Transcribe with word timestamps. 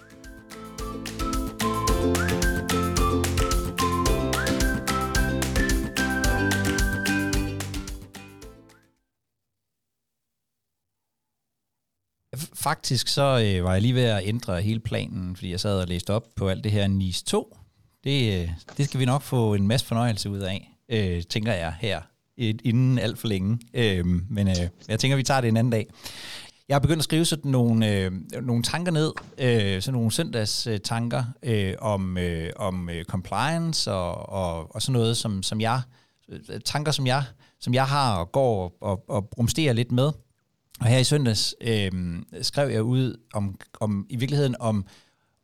Faktisk 12.54 13.08
så 13.08 13.22
øh, 13.22 13.64
var 13.64 13.72
jeg 13.72 13.82
lige 13.82 13.94
ved 13.94 14.04
at 14.04 14.22
ændre 14.24 14.62
hele 14.62 14.80
planen, 14.80 15.36
fordi 15.36 15.50
jeg 15.50 15.60
sad 15.60 15.80
og 15.80 15.86
læste 15.86 16.12
op 16.12 16.24
på 16.36 16.48
alt 16.48 16.64
det 16.64 16.72
her 16.72 16.86
NIS 16.86 17.22
2. 17.22 17.56
Det, 18.04 18.42
øh, 18.42 18.50
det 18.76 18.84
skal 18.84 19.00
vi 19.00 19.04
nok 19.04 19.22
få 19.22 19.54
en 19.54 19.68
masse 19.68 19.86
fornøjelse 19.86 20.30
ud 20.30 20.38
af, 20.38 20.70
øh, 20.88 21.22
tænker 21.22 21.52
jeg 21.52 21.74
her, 21.80 22.02
inden 22.38 22.98
alt 22.98 23.18
for 23.18 23.28
længe. 23.28 23.58
Øhm, 23.74 24.16
øh, 24.16 24.22
men 24.30 24.48
øh, 24.48 24.56
jeg 24.88 24.98
tænker, 24.98 25.16
vi 25.16 25.22
tager 25.22 25.40
det 25.40 25.48
en 25.48 25.56
anden 25.56 25.70
dag. 25.70 25.86
Jeg 26.68 26.74
har 26.74 26.80
begyndt 26.80 27.00
at 27.00 27.04
skrive 27.04 27.24
sådan 27.24 27.50
nogle, 27.50 27.92
øh, 27.92 28.12
nogle 28.42 28.62
tanker 28.62 28.92
ned, 28.92 29.12
øh, 29.38 29.82
sådan 29.82 29.94
nogle 29.94 30.12
søndagstanker 30.12 31.24
øh, 31.42 31.74
om, 31.78 32.18
øh, 32.18 32.50
om 32.56 32.90
øh, 32.90 33.04
compliance 33.04 33.92
og, 33.92 34.28
og, 34.28 34.74
og 34.74 34.82
sådan 34.82 34.92
noget, 34.92 35.16
som, 35.16 35.42
som 35.42 35.60
jeg, 35.60 35.80
tanker, 36.64 36.92
som 36.92 37.06
jeg, 37.06 37.24
som 37.60 37.74
jeg 37.74 37.86
har 37.86 38.16
og 38.16 38.32
går 38.32 38.76
og, 38.80 39.04
og 39.08 39.28
rumsterer 39.38 39.72
lidt 39.72 39.92
med. 39.92 40.12
Og 40.80 40.86
her 40.86 40.98
i 40.98 41.04
søndags 41.04 41.54
øh, 41.60 41.90
skrev 42.42 42.70
jeg 42.70 42.82
ud 42.82 43.16
om, 43.34 43.58
om 43.80 44.06
i 44.08 44.16
virkeligheden 44.16 44.54
om 44.60 44.86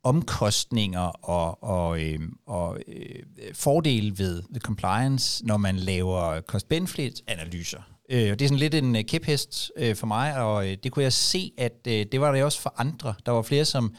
omkostninger 0.03 1.00
og, 1.00 1.64
og, 1.64 2.00
øh, 2.00 2.20
og 2.47 2.78
øh, 2.89 3.55
fordele 3.55 4.19
ved, 4.19 4.42
ved 4.50 4.61
compliance, 4.61 5.47
når 5.47 5.56
man 5.56 5.77
laver 5.77 6.41
cost-benefit-analyser. 6.41 7.81
Øh, 8.11 8.19
det 8.19 8.42
er 8.42 8.47
sådan 8.47 8.58
lidt 8.58 8.75
en 8.75 8.97
øh, 8.97 9.05
kæphest 9.05 9.73
øh, 9.77 9.97
for 9.97 10.06
mig, 10.06 10.36
og 10.36 10.69
øh, 10.69 10.77
det 10.83 10.92
kunne 10.92 11.03
jeg 11.03 11.12
se, 11.12 11.53
at 11.58 11.86
øh, 11.89 12.06
det 12.12 12.20
var 12.20 12.33
det 12.33 12.45
også 12.45 12.61
for 12.61 12.75
andre. 12.77 13.14
Der 13.27 13.33
var 13.33 13.42
flere, 13.42 13.64
som 13.64 13.95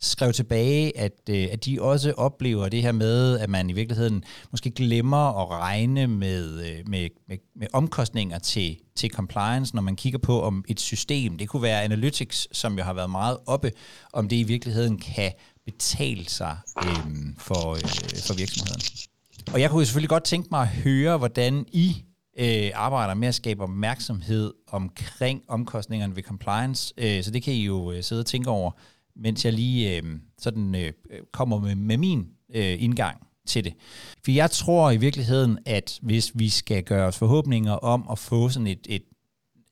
skrev 0.00 0.32
tilbage, 0.32 0.98
at, 0.98 1.12
øh, 1.30 1.48
at 1.52 1.64
de 1.64 1.82
også 1.82 2.12
oplever 2.12 2.68
det 2.68 2.82
her 2.82 2.92
med, 2.92 3.38
at 3.38 3.50
man 3.50 3.70
i 3.70 3.72
virkeligheden 3.72 4.24
måske 4.50 4.70
glemmer 4.70 5.42
at 5.42 5.50
regne 5.50 6.06
med, 6.06 6.60
øh, 6.60 6.88
med, 6.88 7.08
med, 7.28 7.38
med 7.56 7.66
omkostninger 7.72 8.38
til, 8.38 8.76
til 8.96 9.10
compliance, 9.10 9.74
når 9.74 9.82
man 9.82 9.96
kigger 9.96 10.18
på 10.18 10.42
om 10.42 10.64
et 10.68 10.80
system, 10.80 11.38
det 11.38 11.48
kunne 11.48 11.62
være 11.62 11.82
Analytics, 11.82 12.48
som 12.52 12.78
jo 12.78 12.84
har 12.84 12.92
været 12.92 13.10
meget 13.10 13.38
oppe, 13.46 13.72
om 14.12 14.28
det 14.28 14.36
i 14.36 14.42
virkeligheden 14.42 14.98
kan 14.98 15.32
betale 15.64 16.28
sig 16.28 16.56
øh, 16.84 17.06
for, 17.38 17.70
øh, 17.70 17.80
for 18.26 18.34
virksomheden. 18.34 18.80
Og 19.52 19.60
jeg 19.60 19.70
kunne 19.70 19.86
selvfølgelig 19.86 20.08
godt 20.08 20.24
tænke 20.24 20.48
mig 20.50 20.60
at 20.60 20.68
høre, 20.68 21.18
hvordan 21.18 21.66
I 21.72 22.04
øh, 22.38 22.70
arbejder 22.74 23.14
med 23.14 23.28
at 23.28 23.34
skabe 23.34 23.62
opmærksomhed 23.62 24.52
omkring 24.68 25.42
omkostningerne 25.48 26.16
ved 26.16 26.22
compliance. 26.22 26.94
Øh, 26.98 27.24
så 27.24 27.30
det 27.30 27.42
kan 27.42 27.54
I 27.54 27.64
jo 27.64 27.92
øh, 27.92 28.02
sidde 28.02 28.20
og 28.20 28.26
tænke 28.26 28.50
over 28.50 28.70
mens 29.16 29.44
jeg 29.44 29.52
lige 29.52 29.96
øh, 29.96 30.02
sådan 30.38 30.74
øh, 30.74 30.92
kommer 31.32 31.58
med, 31.58 31.74
med 31.74 31.96
min 31.96 32.26
øh, 32.54 32.82
indgang 32.82 33.26
til 33.46 33.64
det. 33.64 33.74
For 34.24 34.30
jeg 34.30 34.50
tror 34.50 34.90
i 34.90 34.96
virkeligheden, 34.96 35.58
at 35.66 35.98
hvis 36.02 36.32
vi 36.34 36.48
skal 36.48 36.82
gøre 36.82 37.06
os 37.06 37.18
forhåbninger 37.18 37.72
om 37.72 38.08
at 38.10 38.18
få 38.18 38.48
sådan 38.48 38.66
et, 38.66 38.86
et 38.88 39.02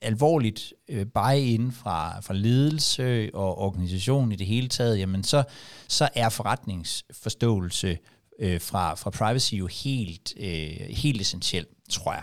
alvorligt 0.03 0.72
øh, 0.88 1.06
buy-in 1.06 1.72
fra, 1.72 2.21
fra 2.21 2.34
ledelse 2.34 3.31
og 3.34 3.59
organisation 3.59 4.33
i 4.33 4.37
det 4.37 4.47
hele 4.47 4.69
taget, 4.69 4.99
jamen 4.99 5.25
så, 5.25 5.44
så 5.88 6.09
er 6.15 6.28
forretningsforståelse 6.28 7.99
øh, 8.38 8.60
fra, 8.60 8.94
fra 8.94 9.10
privacy 9.10 9.54
jo 9.54 9.66
helt, 9.66 10.34
øh, 10.41 10.87
helt 10.91 11.21
essentielt, 11.21 11.69
tror 11.91 12.12
jeg. 12.12 12.22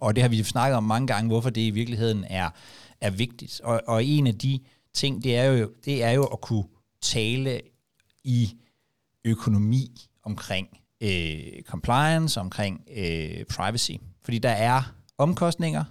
Og 0.00 0.16
det 0.16 0.22
har 0.22 0.28
vi 0.28 0.42
snakket 0.42 0.76
om 0.76 0.84
mange 0.84 1.06
gange, 1.06 1.28
hvorfor 1.28 1.50
det 1.50 1.60
i 1.60 1.70
virkeligheden 1.70 2.24
er, 2.30 2.50
er 3.00 3.10
vigtigt. 3.10 3.60
Og, 3.60 3.82
og 3.86 4.04
en 4.04 4.26
af 4.26 4.34
de 4.34 4.60
ting, 4.94 5.24
det 5.24 5.36
er, 5.36 5.44
jo, 5.44 5.72
det 5.84 6.02
er 6.02 6.10
jo 6.10 6.24
at 6.24 6.40
kunne 6.40 6.64
tale 7.02 7.60
i 8.24 8.56
økonomi 9.24 10.08
omkring 10.22 10.68
øh, 11.00 11.62
compliance, 11.62 12.40
omkring 12.40 12.84
øh, 12.96 13.44
privacy. 13.44 13.92
Fordi 14.22 14.38
der 14.38 14.50
er 14.50 14.82
omkostninger 15.18 15.84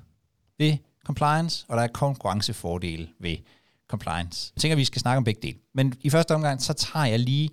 ved 0.57 0.77
compliance, 1.05 1.65
og 1.67 1.77
der 1.77 1.83
er 1.83 1.87
konkurrencefordele 1.87 3.09
ved 3.19 3.37
compliance. 3.87 4.51
Jeg 4.55 4.61
tænker, 4.61 4.75
at 4.75 4.79
vi 4.79 4.85
skal 4.85 5.01
snakke 5.01 5.17
om 5.17 5.23
begge 5.23 5.41
dele. 5.41 5.57
Men 5.73 5.93
i 6.01 6.09
første 6.09 6.35
omgang, 6.35 6.61
så 6.61 6.73
tager 6.73 7.05
jeg 7.05 7.19
lige 7.19 7.49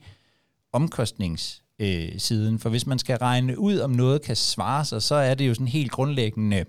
omkostningssiden, 0.72 2.54
øh, 2.54 2.60
for 2.60 2.68
hvis 2.68 2.86
man 2.86 2.98
skal 2.98 3.16
regne 3.18 3.58
ud, 3.58 3.78
om 3.78 3.90
noget 3.90 4.22
kan 4.22 4.36
svare 4.36 4.84
sig, 4.84 5.02
så 5.02 5.14
er 5.14 5.34
det 5.34 5.48
jo 5.48 5.54
sådan 5.54 5.68
helt 5.68 5.90
grundlæggende 5.90 6.56
øh, 6.56 6.64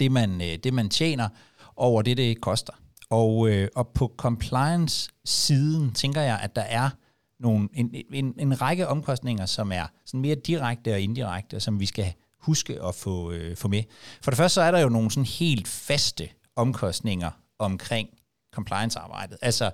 det, 0.00 0.12
man, 0.12 0.40
øh, 0.40 0.56
det 0.64 0.74
man 0.74 0.90
tjener 0.90 1.28
over 1.76 2.02
det, 2.02 2.16
det 2.16 2.40
koster. 2.40 2.72
Og, 3.12 3.48
øh, 3.48 3.68
og 3.74 3.88
på 3.88 4.12
compliance-siden 4.16 5.92
tænker 5.92 6.20
jeg, 6.20 6.40
at 6.42 6.56
der 6.56 6.62
er 6.62 6.90
nogle, 7.40 7.68
en, 7.74 7.94
en, 8.12 8.34
en 8.38 8.60
række 8.60 8.88
omkostninger, 8.88 9.46
som 9.46 9.72
er 9.72 9.86
sådan 10.04 10.20
mere 10.20 10.34
direkte 10.34 10.92
og 10.92 11.00
indirekte, 11.00 11.60
som 11.60 11.80
vi 11.80 11.86
skal 11.86 12.12
huske 12.38 12.82
at 12.84 12.94
få, 12.94 13.32
øh, 13.32 13.56
få 13.56 13.68
med. 13.68 13.82
For 14.22 14.30
det 14.30 14.36
første 14.36 14.54
så 14.54 14.62
er 14.62 14.70
der 14.70 14.80
jo 14.80 14.88
nogle 14.88 15.10
sådan 15.10 15.24
helt 15.24 15.68
faste 15.68 16.28
omkostninger 16.56 17.30
omkring 17.58 18.08
compliance-arbejdet. 18.54 19.38
Altså 19.42 19.70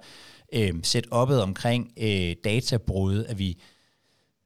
øh, 0.52 0.74
setup'et 0.86 1.42
omkring 1.42 1.92
øh, 1.96 2.36
databrud, 2.44 3.24
at 3.24 3.38
vi 3.38 3.60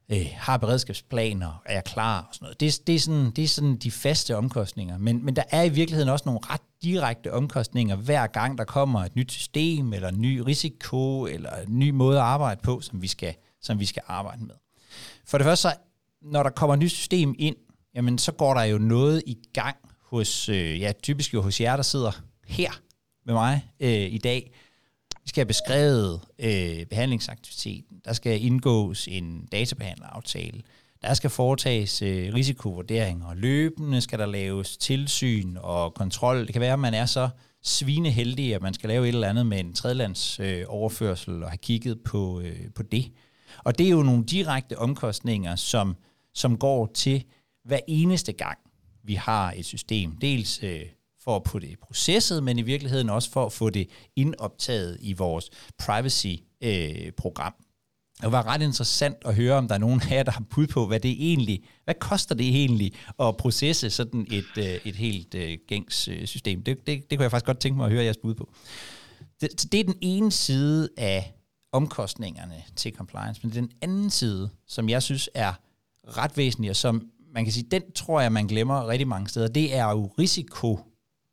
øh, 0.09 0.27
har 0.35 0.57
beredskabsplaner, 0.57 1.63
er 1.67 1.81
klar 1.81 2.21
og 2.21 2.35
sådan 2.35 2.45
noget. 2.45 2.61
Det, 2.61 2.87
det, 2.87 2.95
er 2.95 2.99
sådan, 2.99 3.31
det 3.31 3.45
er 3.45 3.49
sådan 3.49 3.77
de 3.77 3.91
faste 3.91 4.37
omkostninger. 4.37 4.99
Men, 4.99 5.25
men 5.25 5.37
der 5.37 5.43
er 5.51 5.63
i 5.63 5.69
virkeligheden 5.69 6.09
også 6.09 6.23
nogle 6.27 6.41
ret 6.43 6.61
direkte 6.83 7.33
omkostninger 7.33 7.97
hver 7.97 8.27
gang, 8.27 8.59
der 8.59 8.65
kommer 8.65 9.01
et 9.01 9.17
nyt 9.17 9.33
system, 9.33 9.93
eller 9.93 10.09
en 10.09 10.21
ny 10.21 10.39
risiko, 10.39 11.27
eller 11.27 11.57
en 11.57 11.79
ny 11.79 11.91
måde 11.91 12.19
at 12.19 12.25
arbejde 12.25 12.61
på, 12.63 12.81
som 12.81 13.03
vi 13.03 13.09
skal, 13.09 13.35
som 13.61 13.81
vi 13.81 13.87
skal 13.87 14.03
arbejde 14.07 14.45
med. 14.45 14.55
For 15.27 15.39
det 15.39 15.45
første, 15.45 15.63
så, 15.63 15.75
når 16.23 16.43
der 16.43 16.51
kommer 16.51 16.75
et 16.75 16.81
nyt 16.81 16.93
system 16.93 17.35
ind, 17.39 17.57
jamen 17.95 18.19
så 18.19 18.33
går 18.33 18.55
der 18.55 18.63
jo 18.63 18.79
noget 18.79 19.23
i 19.27 19.39
gang 19.53 19.77
hos, 20.01 20.49
øh, 20.49 20.81
ja, 20.81 20.93
typisk 21.03 21.35
jo 21.35 21.43
hos 21.43 21.61
jer, 21.61 21.77
der 21.77 21.83
sidder 21.83 22.23
her 22.47 22.71
med 23.27 23.35
mig 23.35 23.67
øh, 23.81 24.13
i 24.13 24.19
dag, 24.19 24.53
vi 25.23 25.29
skal 25.29 25.41
have 25.41 25.47
beskrevet 25.47 26.21
øh, 26.39 26.87
behandlingsaktiviteten. 26.87 28.01
Der 28.05 28.13
skal 28.13 28.45
indgås 28.45 29.09
en 29.09 29.49
databehandleraftale. 29.53 30.63
Der 31.03 31.15
skal 31.15 31.31
foretages 31.31 32.03
øh, 32.03 32.35
risikovurderinger. 32.35 33.35
Løbende 33.35 34.01
skal 34.01 34.19
der 34.19 34.27
laves 34.27 34.77
tilsyn 34.77 35.57
og 35.57 35.95
kontrol. 35.95 36.47
Det 36.47 36.53
kan 36.53 36.61
være, 36.61 36.73
at 36.73 36.79
man 36.79 36.95
er 36.95 37.07
så 37.07 37.29
svineheldig, 37.63 38.55
at 38.55 38.63
man 38.63 38.75
skal 38.75 38.89
lave 38.89 39.09
et 39.09 39.15
eller 39.15 39.29
andet 39.29 39.47
med 39.47 39.61
en 39.61 39.73
tredjelands 39.73 40.41
øh, 40.41 40.65
overførsel 40.69 41.43
og 41.43 41.51
have 41.51 41.59
kigget 41.59 42.01
på, 42.05 42.41
øh, 42.41 42.71
på 42.75 42.83
det. 42.83 43.13
Og 43.59 43.79
det 43.79 43.87
er 43.87 43.91
jo 43.91 44.03
nogle 44.03 44.25
direkte 44.25 44.79
omkostninger, 44.79 45.57
som, 45.57 45.97
som 46.35 46.57
går 46.57 46.91
til 46.95 47.25
hver 47.65 47.81
eneste 47.89 48.33
gang, 48.33 48.59
vi 49.05 49.15
har 49.15 49.53
et 49.57 49.65
system. 49.65 50.17
Dels 50.17 50.63
øh, 50.63 50.87
for 51.25 51.37
at 51.37 51.43
få 51.47 51.59
det 51.59 51.79
processet, 51.83 52.43
men 52.43 52.59
i 52.59 52.63
virkeligheden 52.63 53.11
også 53.11 53.31
for 53.31 53.47
at 53.47 53.53
få 53.53 53.71
det 53.71 53.89
indoptaget 54.17 54.97
i 55.01 55.13
vores 55.13 55.51
privacy-program. 55.79 57.55
Øh, 57.59 57.67
det 58.23 58.33
var 58.33 58.47
ret 58.47 58.63
interessant 58.63 59.17
at 59.25 59.35
høre, 59.35 59.55
om 59.55 59.69
der 59.69 59.75
er 59.75 59.79
nogen 59.79 60.01
her, 60.01 60.23
der 60.23 60.33
har 60.33 60.45
bud 60.51 60.67
på, 60.67 60.87
hvad 60.87 61.01
det 61.01 61.11
egentlig, 61.11 61.65
hvad 61.85 61.95
koster 61.95 62.35
det 62.35 62.49
egentlig 62.49 62.93
at 63.19 63.37
processe 63.37 63.91
sådan 63.91 64.27
et, 64.31 64.59
øh, 64.59 64.79
et 64.85 64.97
helt 64.97 65.35
øh, 65.35 65.59
gængs 65.69 66.09
øh, 66.09 66.27
system. 66.27 66.63
Det, 66.63 66.87
det, 66.87 67.11
det 67.11 67.19
kunne 67.19 67.23
jeg 67.23 67.31
faktisk 67.31 67.47
godt 67.47 67.61
tænke 67.61 67.77
mig 67.77 67.87
at 67.87 67.93
høre 67.93 68.05
jeres 68.05 68.17
bud 68.17 68.35
på. 68.35 68.53
Det, 69.41 69.73
det 69.73 69.81
er 69.81 69.85
den 69.85 69.99
ene 70.01 70.33
side 70.33 70.89
af 70.97 71.35
omkostningerne 71.73 72.63
til 72.77 72.95
compliance, 72.95 73.41
men 73.43 73.53
den 73.53 73.71
anden 73.83 74.11
side, 74.11 74.51
som 74.67 74.89
jeg 74.89 75.03
synes 75.03 75.31
er 75.35 75.53
ret 76.05 76.37
væsentlig, 76.37 76.71
og 76.71 76.77
som 76.77 77.03
man 77.35 77.45
kan 77.45 77.53
sige, 77.53 77.67
den 77.71 77.83
tror 77.95 78.21
jeg, 78.21 78.33
man 78.33 78.47
glemmer 78.47 78.89
rigtig 78.89 79.09
mange 79.09 79.29
steder, 79.29 79.49
det 79.49 79.75
er 79.75 79.91
jo 79.91 80.07
risiko 80.19 80.92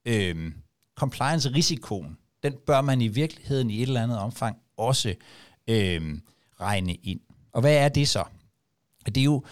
øh, 0.10 0.52
compliance-risikoen, 0.96 2.18
den 2.44 2.54
bør 2.66 2.82
man 2.82 3.02
i 3.02 3.08
virkeligheden 3.08 3.70
i 3.70 3.76
et 3.76 3.82
eller 3.82 4.04
andet 4.04 4.20
omfang 4.20 4.58
også 4.78 5.16
øh, 5.68 6.18
regne 6.62 6.96
ind. 6.96 7.20
Og 7.52 7.62
hvad 7.62 7.76
er 7.78 7.90
det 7.90 8.08
så? 8.08 8.24
Det 9.06 9.18
er 9.18 9.24
jo 9.24 9.44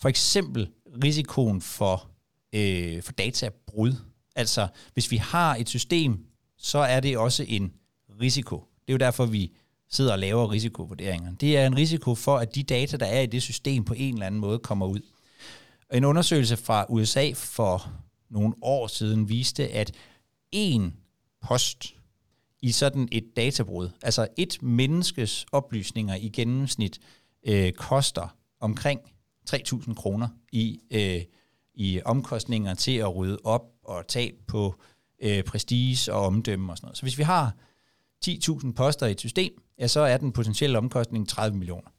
for 0.00 0.08
eksempel 0.08 0.68
risikoen 1.04 1.60
for, 1.60 2.08
øh, 2.52 3.02
for 3.02 3.12
databrud. 3.12 3.92
Altså, 4.36 4.68
hvis 4.92 5.10
vi 5.10 5.16
har 5.16 5.56
et 5.56 5.68
system, 5.68 6.26
så 6.58 6.78
er 6.78 7.00
det 7.00 7.18
også 7.18 7.44
en 7.48 7.72
risiko. 8.20 8.56
Det 8.56 8.88
er 8.88 8.92
jo 8.92 8.98
derfor, 8.98 9.26
vi 9.26 9.52
sidder 9.90 10.12
og 10.12 10.18
laver 10.18 10.50
risikovurderinger. 10.50 11.32
Det 11.32 11.56
er 11.56 11.66
en 11.66 11.76
risiko 11.76 12.14
for, 12.14 12.38
at 12.38 12.54
de 12.54 12.62
data, 12.62 12.96
der 12.96 13.06
er 13.06 13.20
i 13.20 13.26
det 13.26 13.42
system, 13.42 13.84
på 13.84 13.94
en 13.96 14.14
eller 14.14 14.26
anden 14.26 14.40
måde 14.40 14.58
kommer 14.58 14.86
ud. 14.86 15.00
En 15.92 16.04
undersøgelse 16.04 16.56
fra 16.56 16.86
USA 16.88 17.30
for 17.34 17.92
nogle 18.30 18.54
år 18.62 18.86
siden 18.86 19.28
viste, 19.28 19.68
at 19.68 19.92
en 20.52 20.96
post 21.42 21.94
i 22.62 22.72
sådan 22.72 23.08
et 23.12 23.24
databrud, 23.36 23.88
altså 24.02 24.28
et 24.36 24.62
menneskes 24.62 25.46
oplysninger 25.52 26.14
i 26.14 26.28
gennemsnit, 26.28 27.00
øh, 27.46 27.72
koster 27.72 28.36
omkring 28.60 29.00
3.000 29.50 29.94
kroner 29.94 30.28
i, 30.52 30.80
øh, 30.90 31.22
i 31.74 32.00
omkostninger 32.04 32.74
til 32.74 32.96
at 32.96 33.16
rydde 33.16 33.38
op 33.44 33.62
og 33.84 34.06
tab 34.08 34.34
på 34.46 34.74
øh, 35.22 35.44
prestige 35.44 36.12
og 36.12 36.26
omdømme 36.26 36.72
og 36.72 36.76
sådan 36.76 36.86
noget. 36.86 36.96
Så 36.96 37.02
hvis 37.02 37.18
vi 37.18 37.22
har 37.22 37.54
10.000 38.26 38.72
poster 38.72 39.06
i 39.06 39.10
et 39.10 39.20
system, 39.20 39.62
ja, 39.78 39.86
så 39.86 40.00
er 40.00 40.16
den 40.16 40.32
potentielle 40.32 40.78
omkostning 40.78 41.28
30 41.28 41.58
millioner. 41.58 41.90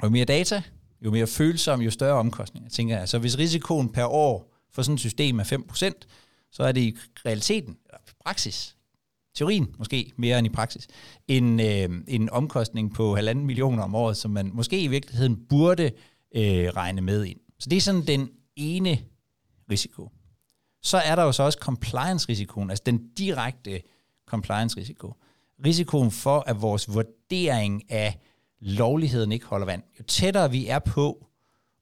Og 0.00 0.04
jo 0.04 0.10
mere 0.10 0.24
data, 0.24 0.62
jo 1.00 1.10
mere 1.10 1.26
følsom, 1.26 1.80
jo 1.80 1.90
større 1.90 2.18
omkostninger, 2.18 2.70
tænker 2.70 2.98
jeg. 2.98 3.08
Så 3.08 3.18
hvis 3.18 3.38
risikoen 3.38 3.92
per 3.92 4.04
år 4.04 4.53
for 4.74 4.82
sådan 4.82 4.94
et 4.94 5.00
system 5.00 5.38
er 5.38 5.44
5%, 5.44 5.92
så 6.50 6.62
er 6.62 6.72
det 6.72 6.80
i 6.80 6.96
realiteten, 7.26 7.76
praksis, 8.24 8.76
teorien 9.34 9.74
måske 9.78 10.12
mere 10.16 10.38
end 10.38 10.46
i 10.46 10.50
praksis, 10.50 10.88
en, 11.28 11.60
øh, 11.60 11.88
en 12.08 12.30
omkostning 12.30 12.94
på 12.94 13.16
halvanden 13.16 13.46
millioner 13.46 13.82
om 13.82 13.94
året, 13.94 14.16
som 14.16 14.30
man 14.30 14.50
måske 14.54 14.80
i 14.80 14.86
virkeligheden 14.86 15.46
burde 15.48 15.90
øh, 16.34 16.68
regne 16.76 17.00
med 17.00 17.24
ind. 17.24 17.40
Så 17.58 17.68
det 17.68 17.76
er 17.76 17.80
sådan 17.80 18.06
den 18.06 18.30
ene 18.56 18.98
risiko. 19.70 20.10
Så 20.82 20.96
er 20.98 21.16
der 21.16 21.22
jo 21.22 21.32
så 21.32 21.42
også 21.42 21.58
compliance-risikoen, 21.62 22.70
altså 22.70 22.82
den 22.86 23.08
direkte 23.18 23.82
compliance-risiko. 24.26 25.14
Risikoen 25.66 26.10
for, 26.10 26.44
at 26.46 26.62
vores 26.62 26.94
vurdering 26.94 27.90
af 27.90 28.18
lovligheden 28.60 29.32
ikke 29.32 29.46
holder 29.46 29.66
vand. 29.66 29.82
Jo 29.98 30.04
tættere 30.04 30.50
vi 30.50 30.66
er 30.66 30.78
på 30.78 31.26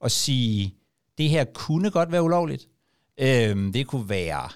at 0.05 0.13
sige, 0.13 0.75
det 1.19 1.29
her 1.31 1.45
kunne 1.45 1.91
godt 1.91 2.13
være 2.13 2.23
ulovligt, 2.23 2.69
øhm, 3.19 3.73
det 3.73 3.87
kunne 3.87 4.09
være 4.09 4.49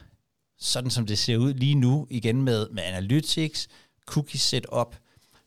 sådan, 0.59 0.91
som 0.91 1.07
det 1.07 1.19
ser 1.19 1.37
ud 1.37 1.55
lige 1.55 1.75
nu, 1.75 2.07
igen 2.11 2.43
med, 2.43 2.69
med 2.69 2.83
analytics, 2.83 3.69
cookie 4.07 4.39
setup, 4.39 4.97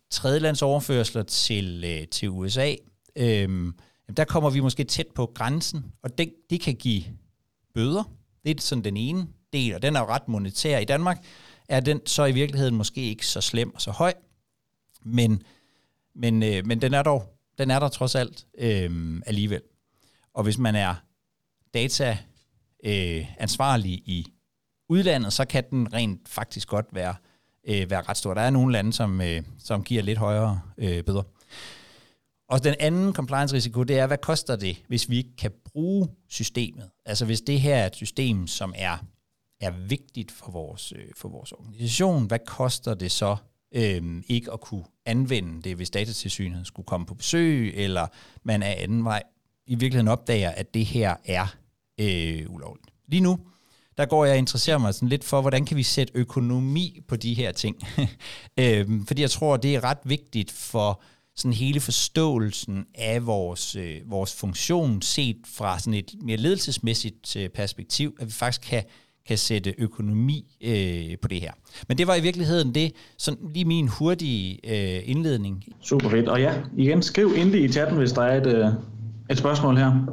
tredjelandsoverførsler 0.09 1.23
til, 1.23 1.83
øh, 1.87 2.07
til 2.07 2.29
USA, 2.29 2.75
øhm, 3.15 3.73
der 4.17 4.23
kommer 4.23 4.49
vi 4.49 4.59
måske 4.59 4.83
tæt 4.83 5.07
på 5.15 5.31
grænsen, 5.35 5.85
og 6.03 6.17
det, 6.17 6.33
det 6.49 6.61
kan 6.61 6.75
give 6.75 7.03
bøder. 7.73 8.03
Det 8.45 8.57
er 8.57 8.61
sådan 8.61 8.83
den 8.83 8.97
ene 8.97 9.27
del, 9.53 9.75
og 9.75 9.81
den 9.81 9.95
er 9.95 9.99
jo 9.99 10.05
ret 10.05 10.27
monetær. 10.27 10.79
I 10.79 10.85
Danmark 10.85 11.25
er 11.69 11.79
den 11.79 12.01
så 12.05 12.25
i 12.25 12.31
virkeligheden 12.31 12.75
måske 12.75 13.01
ikke 13.01 13.27
så 13.27 13.41
slem 13.41 13.75
og 13.75 13.81
så 13.81 13.91
høj, 13.91 14.13
men, 15.01 15.43
men, 16.15 16.43
øh, 16.43 16.65
men 16.65 16.81
den 16.81 16.93
er 16.93 17.03
dog 17.03 17.39
den 17.59 17.71
er 17.71 17.79
der 17.79 17.89
trods 17.89 18.15
alt 18.15 18.45
øh, 18.57 19.21
alligevel. 19.25 19.61
Og 20.33 20.43
hvis 20.43 20.57
man 20.57 20.75
er 20.75 20.95
data 21.73 22.17
øh, 22.83 23.25
ansvarlig 23.37 23.91
i 23.91 24.33
udlandet, 24.89 25.33
så 25.33 25.45
kan 25.45 25.63
den 25.69 25.93
rent 25.93 26.29
faktisk 26.29 26.67
godt 26.67 26.85
være, 26.91 27.15
øh, 27.67 27.89
være 27.89 28.01
ret 28.01 28.17
stor. 28.17 28.33
Der 28.33 28.41
er 28.41 28.49
nogle 28.49 28.73
lande, 28.73 28.93
som, 28.93 29.21
øh, 29.21 29.41
som 29.59 29.83
giver 29.83 30.03
lidt 30.03 30.17
højere 30.17 30.61
øh, 30.77 31.03
bøder. 31.03 31.23
Og 32.49 32.63
den 32.63 32.75
anden 32.79 33.13
compliance-risiko, 33.13 33.83
det 33.83 33.99
er, 33.99 34.07
hvad 34.07 34.17
koster 34.17 34.55
det, 34.55 34.83
hvis 34.87 35.09
vi 35.09 35.17
ikke 35.17 35.35
kan 35.37 35.51
bruge 35.65 36.07
systemet? 36.27 36.89
Altså 37.05 37.25
hvis 37.25 37.41
det 37.41 37.61
her 37.61 37.75
er 37.75 37.87
et 37.87 37.95
system, 37.95 38.47
som 38.47 38.73
er, 38.77 38.97
er 39.61 39.71
vigtigt 39.71 40.31
for 40.31 40.51
vores, 40.51 40.93
øh, 40.95 41.05
for 41.15 41.29
vores 41.29 41.51
organisation, 41.51 42.25
hvad 42.25 42.39
koster 42.45 42.93
det 42.93 43.11
så 43.11 43.35
øh, 43.75 44.23
ikke 44.27 44.53
at 44.53 44.61
kunne 44.61 44.83
anvende 45.05 45.61
det, 45.61 45.75
hvis 45.75 45.89
datatilsynet 45.89 46.67
skulle 46.67 46.85
komme 46.85 47.05
på 47.05 47.13
besøg, 47.13 47.73
eller 47.75 48.07
man 48.43 48.63
af 48.63 48.83
anden 48.83 49.03
vej 49.03 49.23
i 49.67 49.75
virkeligheden 49.75 50.07
opdager, 50.07 50.49
at 50.49 50.73
det 50.73 50.85
her 50.85 51.15
er 51.25 51.55
øh, 51.99 52.45
ulovligt. 52.49 52.87
Lige 53.07 53.21
nu, 53.21 53.39
der 53.97 54.05
går 54.05 54.25
jeg 54.25 54.33
og 54.33 54.37
interesserer 54.37 54.77
mig 54.77 54.93
sådan 54.93 55.09
lidt 55.09 55.23
for, 55.23 55.41
hvordan 55.41 55.65
kan 55.65 55.77
vi 55.77 55.83
sætte 55.83 56.13
økonomi 56.15 56.99
på 57.07 57.15
de 57.15 57.33
her 57.33 57.51
ting. 57.51 57.75
øh, 58.59 58.87
fordi 59.07 59.21
jeg 59.21 59.31
tror, 59.31 59.57
det 59.57 59.75
er 59.75 59.83
ret 59.83 59.97
vigtigt 60.03 60.51
for 60.51 61.01
sådan 61.35 61.53
hele 61.53 61.79
forståelsen 61.79 62.85
af 62.95 63.25
vores, 63.25 63.75
øh, 63.75 63.95
vores 64.05 64.35
funktion 64.35 65.01
set 65.01 65.37
fra 65.45 65.79
sådan 65.79 65.93
et 65.93 66.11
mere 66.21 66.37
ledelsesmæssigt 66.37 67.35
øh, 67.35 67.49
perspektiv, 67.49 68.15
at 68.19 68.27
vi 68.27 68.31
faktisk 68.31 68.69
kan, 68.69 68.83
kan 69.27 69.37
sætte 69.37 69.73
økonomi 69.77 70.57
øh, 70.61 71.17
på 71.21 71.27
det 71.27 71.41
her. 71.41 71.51
Men 71.87 71.97
det 71.97 72.07
var 72.07 72.15
i 72.15 72.21
virkeligheden 72.21 72.75
det, 72.75 72.91
sådan 73.17 73.39
lige 73.53 73.65
min 73.65 73.87
hurtige 73.87 74.59
øh, 74.63 75.01
indledning. 75.05 75.63
Super 75.81 76.09
fedt. 76.09 76.29
Og 76.29 76.41
ja, 76.41 76.53
igen, 76.77 77.03
skriv 77.03 77.33
endelig 77.37 77.63
i 77.63 77.71
chatten, 77.71 77.97
hvis 77.97 78.11
der 78.11 78.21
er 78.21 78.41
et, 78.41 78.47
øh, 78.47 78.67
et 79.29 79.37
spørgsmål 79.37 79.77
her. 79.77 80.05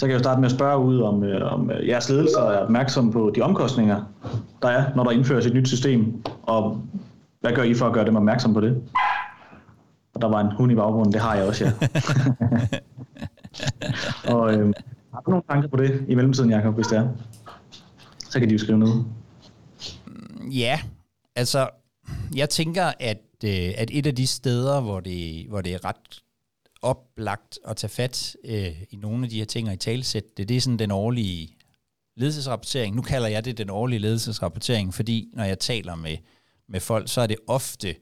Så 0.00 0.06
kan 0.06 0.12
jeg 0.12 0.20
starte 0.20 0.40
med 0.40 0.48
at 0.48 0.54
spørge 0.54 0.84
ud, 0.84 1.00
om, 1.00 1.24
øh, 1.24 1.52
om 1.52 1.70
øh, 1.70 1.88
jeres 1.88 2.08
ledelse 2.08 2.38
er 2.38 2.58
opmærksom 2.58 3.12
på 3.12 3.32
de 3.34 3.40
omkostninger, 3.40 4.04
der 4.62 4.68
er, 4.68 4.94
når 4.96 5.04
der 5.04 5.10
indføres 5.10 5.46
et 5.46 5.54
nyt 5.54 5.68
system, 5.68 6.22
og 6.42 6.82
hvad 7.40 7.52
gør 7.52 7.62
I 7.62 7.74
for 7.74 7.86
at 7.86 7.92
gøre 7.92 8.04
dem 8.04 8.16
opmærksom 8.16 8.54
på 8.54 8.60
det? 8.60 8.82
Og 10.14 10.22
der 10.22 10.28
var 10.28 10.40
en 10.40 10.52
hund 10.56 10.72
i 10.72 10.74
baggrunden, 10.74 11.12
det 11.12 11.20
har 11.20 11.34
jeg 11.34 11.44
også, 11.44 11.64
ja. 11.64 11.72
og 14.34 14.54
øh, 14.54 14.72
har 15.14 15.20
du 15.20 15.30
nogle 15.30 15.42
tanker 15.50 15.68
på 15.68 15.76
det 15.76 16.04
i 16.08 16.14
mellemtiden, 16.14 16.50
Jacob, 16.50 16.74
hvis 16.74 16.86
det 16.86 16.98
er? 16.98 17.08
Så 18.18 18.38
kan 18.40 18.48
de 18.48 18.52
jo 18.52 18.58
skrive 18.58 18.78
noget. 18.78 19.04
Ja, 20.50 20.80
altså, 21.36 21.68
jeg 22.36 22.50
tænker, 22.50 22.84
at, 23.00 23.22
øh, 23.44 23.72
at 23.76 23.90
et 23.92 24.06
af 24.06 24.14
de 24.14 24.26
steder, 24.26 24.80
hvor 24.80 25.00
det, 25.00 25.46
hvor 25.48 25.60
det 25.60 25.74
er 25.74 25.84
ret 25.84 26.22
oplagt 26.82 27.58
at 27.64 27.76
tage 27.76 27.90
fat 27.90 28.36
øh, 28.44 28.82
i 28.90 28.96
nogle 28.96 29.24
af 29.24 29.30
de 29.30 29.38
her 29.38 29.44
ting 29.44 29.68
og 29.68 29.74
i 29.74 29.76
talsæt, 29.76 30.36
det, 30.36 30.48
det 30.48 30.56
er 30.56 30.60
sådan 30.60 30.78
den 30.78 30.90
årlige 30.90 31.56
ledelsesrapportering. 32.16 32.96
Nu 32.96 33.02
kalder 33.02 33.28
jeg 33.28 33.44
det 33.44 33.58
den 33.58 33.70
årlige 33.70 33.98
ledelsesrapportering, 33.98 34.94
fordi 34.94 35.30
når 35.32 35.44
jeg 35.44 35.58
taler 35.58 35.94
med, 35.94 36.16
med 36.68 36.80
folk, 36.80 37.08
så 37.08 37.20
er 37.20 37.26
det 37.26 37.36
ofte 37.46 37.94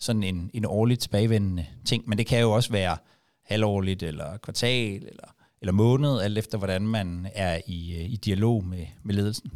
sådan 0.00 0.22
en, 0.22 0.50
en 0.54 0.64
årligt 0.64 1.00
tilbagevendende 1.00 1.66
ting, 1.84 2.08
men 2.08 2.18
det 2.18 2.26
kan 2.26 2.40
jo 2.40 2.52
også 2.52 2.72
være 2.72 2.96
halvårligt, 3.44 4.02
eller 4.02 4.36
kvartal, 4.36 4.94
eller, 4.94 5.34
eller 5.60 5.72
måned, 5.72 6.20
alt 6.20 6.38
efter 6.38 6.58
hvordan 6.58 6.82
man 6.82 7.28
er 7.34 7.60
i, 7.66 7.94
øh, 7.94 8.10
i 8.10 8.16
dialog 8.16 8.64
med, 8.64 8.86
med 9.02 9.14
ledelsen. 9.14 9.52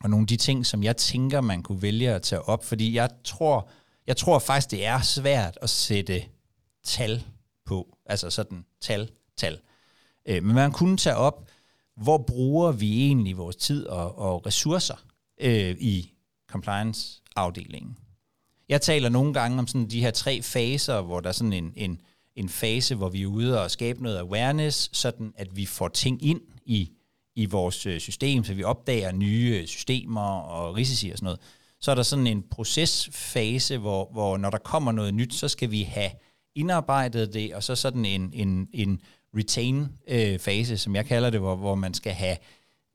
Og 0.00 0.10
nogle 0.10 0.24
af 0.24 0.26
de 0.26 0.36
ting, 0.36 0.66
som 0.66 0.82
jeg 0.82 0.96
tænker, 0.96 1.40
man 1.40 1.62
kunne 1.62 1.82
vælge 1.82 2.10
at 2.10 2.22
tage 2.22 2.42
op, 2.42 2.64
fordi 2.64 2.94
jeg 2.94 3.10
tror, 3.24 3.68
jeg 4.06 4.16
tror 4.16 4.38
faktisk, 4.38 4.70
det 4.70 4.86
er 4.86 5.00
svært 5.00 5.58
at 5.62 5.70
sætte 5.70 6.24
tal 6.84 7.24
på, 7.66 7.98
altså 8.06 8.30
sådan 8.30 8.64
tal, 8.80 9.10
tal. 9.36 9.58
Øh, 10.28 10.42
men 10.42 10.54
man 10.54 10.72
kunne 10.72 10.96
tage 10.96 11.16
op, 11.16 11.48
hvor 11.96 12.18
bruger 12.18 12.72
vi 12.72 13.06
egentlig 13.06 13.36
vores 13.36 13.56
tid 13.56 13.86
og, 13.86 14.18
og 14.18 14.46
ressourcer 14.46 15.04
øh, 15.40 15.76
i 15.78 16.12
compliance-afdelingen. 16.50 17.96
Jeg 18.68 18.80
taler 18.80 19.08
nogle 19.08 19.34
gange 19.34 19.58
om 19.58 19.66
sådan 19.66 19.90
de 19.90 20.00
her 20.00 20.10
tre 20.10 20.42
faser, 20.42 21.00
hvor 21.00 21.20
der 21.20 21.28
er 21.28 21.32
sådan 21.32 21.52
en, 21.52 21.72
en, 21.76 22.00
en 22.36 22.48
fase, 22.48 22.94
hvor 22.94 23.08
vi 23.08 23.22
er 23.22 23.26
ude 23.26 23.62
og 23.62 23.70
skabe 23.70 24.02
noget 24.02 24.18
awareness, 24.18 24.90
sådan 24.92 25.32
at 25.36 25.56
vi 25.56 25.66
får 25.66 25.88
ting 25.88 26.24
ind 26.24 26.40
i, 26.64 26.90
i 27.34 27.46
vores 27.46 27.86
øh, 27.86 28.00
system, 28.00 28.44
så 28.44 28.54
vi 28.54 28.62
opdager 28.62 29.12
nye 29.12 29.58
øh, 29.60 29.66
systemer 29.66 30.40
og 30.40 30.76
risici 30.76 31.10
og 31.10 31.18
sådan 31.18 31.24
noget. 31.24 31.40
Så 31.80 31.90
er 31.90 31.94
der 31.94 32.02
sådan 32.02 32.26
en 32.26 32.42
procesfase, 32.50 33.78
hvor, 33.78 34.08
hvor 34.12 34.36
når 34.36 34.50
der 34.50 34.58
kommer 34.58 34.92
noget 34.92 35.14
nyt, 35.14 35.34
så 35.34 35.48
skal 35.48 35.70
vi 35.70 35.82
have 35.82 36.10
indarbejdet 36.56 37.34
det, 37.34 37.54
og 37.54 37.62
så 37.62 37.74
sådan 37.74 38.04
en, 38.04 38.30
en, 38.34 38.68
en 38.72 39.00
retain-fase, 39.36 40.72
øh, 40.72 40.78
som 40.78 40.96
jeg 40.96 41.06
kalder 41.06 41.30
det, 41.30 41.40
hvor, 41.40 41.56
hvor 41.56 41.74
man 41.74 41.94
skal 41.94 42.12
have, 42.12 42.36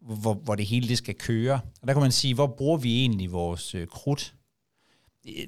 hvor, 0.01 0.33
hvor 0.33 0.55
det 0.55 0.65
hele 0.65 0.87
det 0.87 0.97
skal 0.97 1.15
køre. 1.15 1.59
Og 1.81 1.87
der 1.87 1.93
kan 1.93 2.01
man 2.01 2.11
sige, 2.11 2.33
hvor 2.33 2.47
bruger 2.47 2.77
vi 2.77 2.99
egentlig 2.99 3.31
vores 3.31 3.75
øh, 3.75 3.87
krudt? 3.87 4.33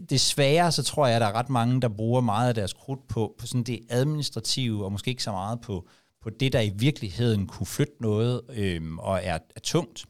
Desværre 0.09 0.71
så 0.71 0.83
tror 0.83 1.07
jeg, 1.07 1.15
at 1.15 1.21
der 1.21 1.27
er 1.27 1.33
ret 1.33 1.49
mange, 1.49 1.81
der 1.81 1.87
bruger 1.87 2.21
meget 2.21 2.47
af 2.47 2.55
deres 2.55 2.73
krudt 2.73 3.07
på, 3.07 3.35
på 3.37 3.47
sådan 3.47 3.63
det 3.63 3.79
administrative, 3.89 4.85
og 4.85 4.91
måske 4.91 5.09
ikke 5.09 5.23
så 5.23 5.31
meget 5.31 5.61
på, 5.61 5.87
på 6.21 6.29
det, 6.29 6.53
der 6.53 6.61
i 6.61 6.71
virkeligheden 6.75 7.47
kunne 7.47 7.67
flytte 7.67 7.93
noget 7.99 8.41
øh, 8.49 8.97
og 8.97 9.19
er, 9.23 9.39
er 9.55 9.59
tungt. 9.63 10.05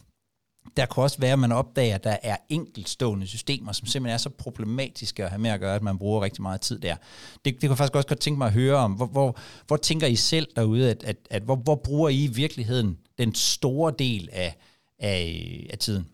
Der 0.77 0.86
kan 0.86 1.03
også 1.03 1.18
være, 1.20 1.34
at 1.34 1.39
man 1.39 1.51
opdager, 1.51 1.96
at 1.96 2.03
der 2.03 2.18
er 2.24 2.38
enkeltstående 2.50 3.27
systemer, 3.27 3.72
som 3.72 3.88
simpelthen 3.88 4.13
er 4.13 4.18
så 4.18 4.30
problematiske 4.30 5.24
at 5.24 5.30
have 5.30 5.42
med 5.42 5.50
at 5.50 5.60
gøre, 5.60 5.75
at 5.75 5.84
man 5.84 5.98
bruger 5.98 6.22
rigtig 6.22 6.42
meget 6.42 6.62
tid 6.62 6.80
der. 6.80 6.96
Det, 6.96 7.46
det 7.46 7.60
kunne 7.62 7.70
jeg 7.70 7.77
faktisk 7.77 7.96
også 7.96 8.08
godt 8.08 8.20
tænke 8.20 8.38
mig 8.38 8.48
at 8.48 8.53
høre 8.53 8.75
om. 8.75 8.92
Hvor, 8.92 9.06
hvor, 9.06 9.38
hvor 9.68 9.77
tænker 9.77 10.08
I 10.08 10.15
selv 10.15 10.48
derude, 10.56 10.89
at, 10.89 11.03
at, 11.03 11.18
at 11.30 11.44
hvor, 11.44 11.56
hvor 11.56 11.75
bruger 11.75 12.10
I 12.10 12.24
i 12.24 12.27
virkeligheden 12.27 12.98
den 13.18 13.36
store 13.36 13.94
del 14.00 14.30
af, 14.32 14.56
af, 15.00 15.68
af 15.70 15.77
tiden? 15.77 16.08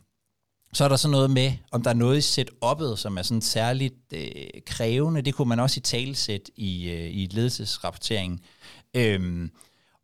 Så 0.73 0.83
er 0.83 0.87
der 0.87 0.95
så 0.95 1.07
noget 1.09 1.31
med, 1.31 1.53
om 1.71 1.81
der 1.81 1.89
er 1.89 1.93
noget 1.93 2.37
i 2.37 2.41
setup'et, 2.41 2.95
som 2.95 3.17
er 3.17 3.21
sådan 3.21 3.41
særligt 3.41 4.13
øh, 4.13 4.61
krævende. 4.65 5.21
Det 5.21 5.35
kunne 5.35 5.49
man 5.49 5.59
også 5.59 5.77
i 5.77 5.81
talesæt 5.81 6.49
i, 6.55 6.89
øh, 6.89 7.15
i 7.15 7.27
ledelsesrapporteringen. 7.31 8.39
Øhm, 8.93 9.51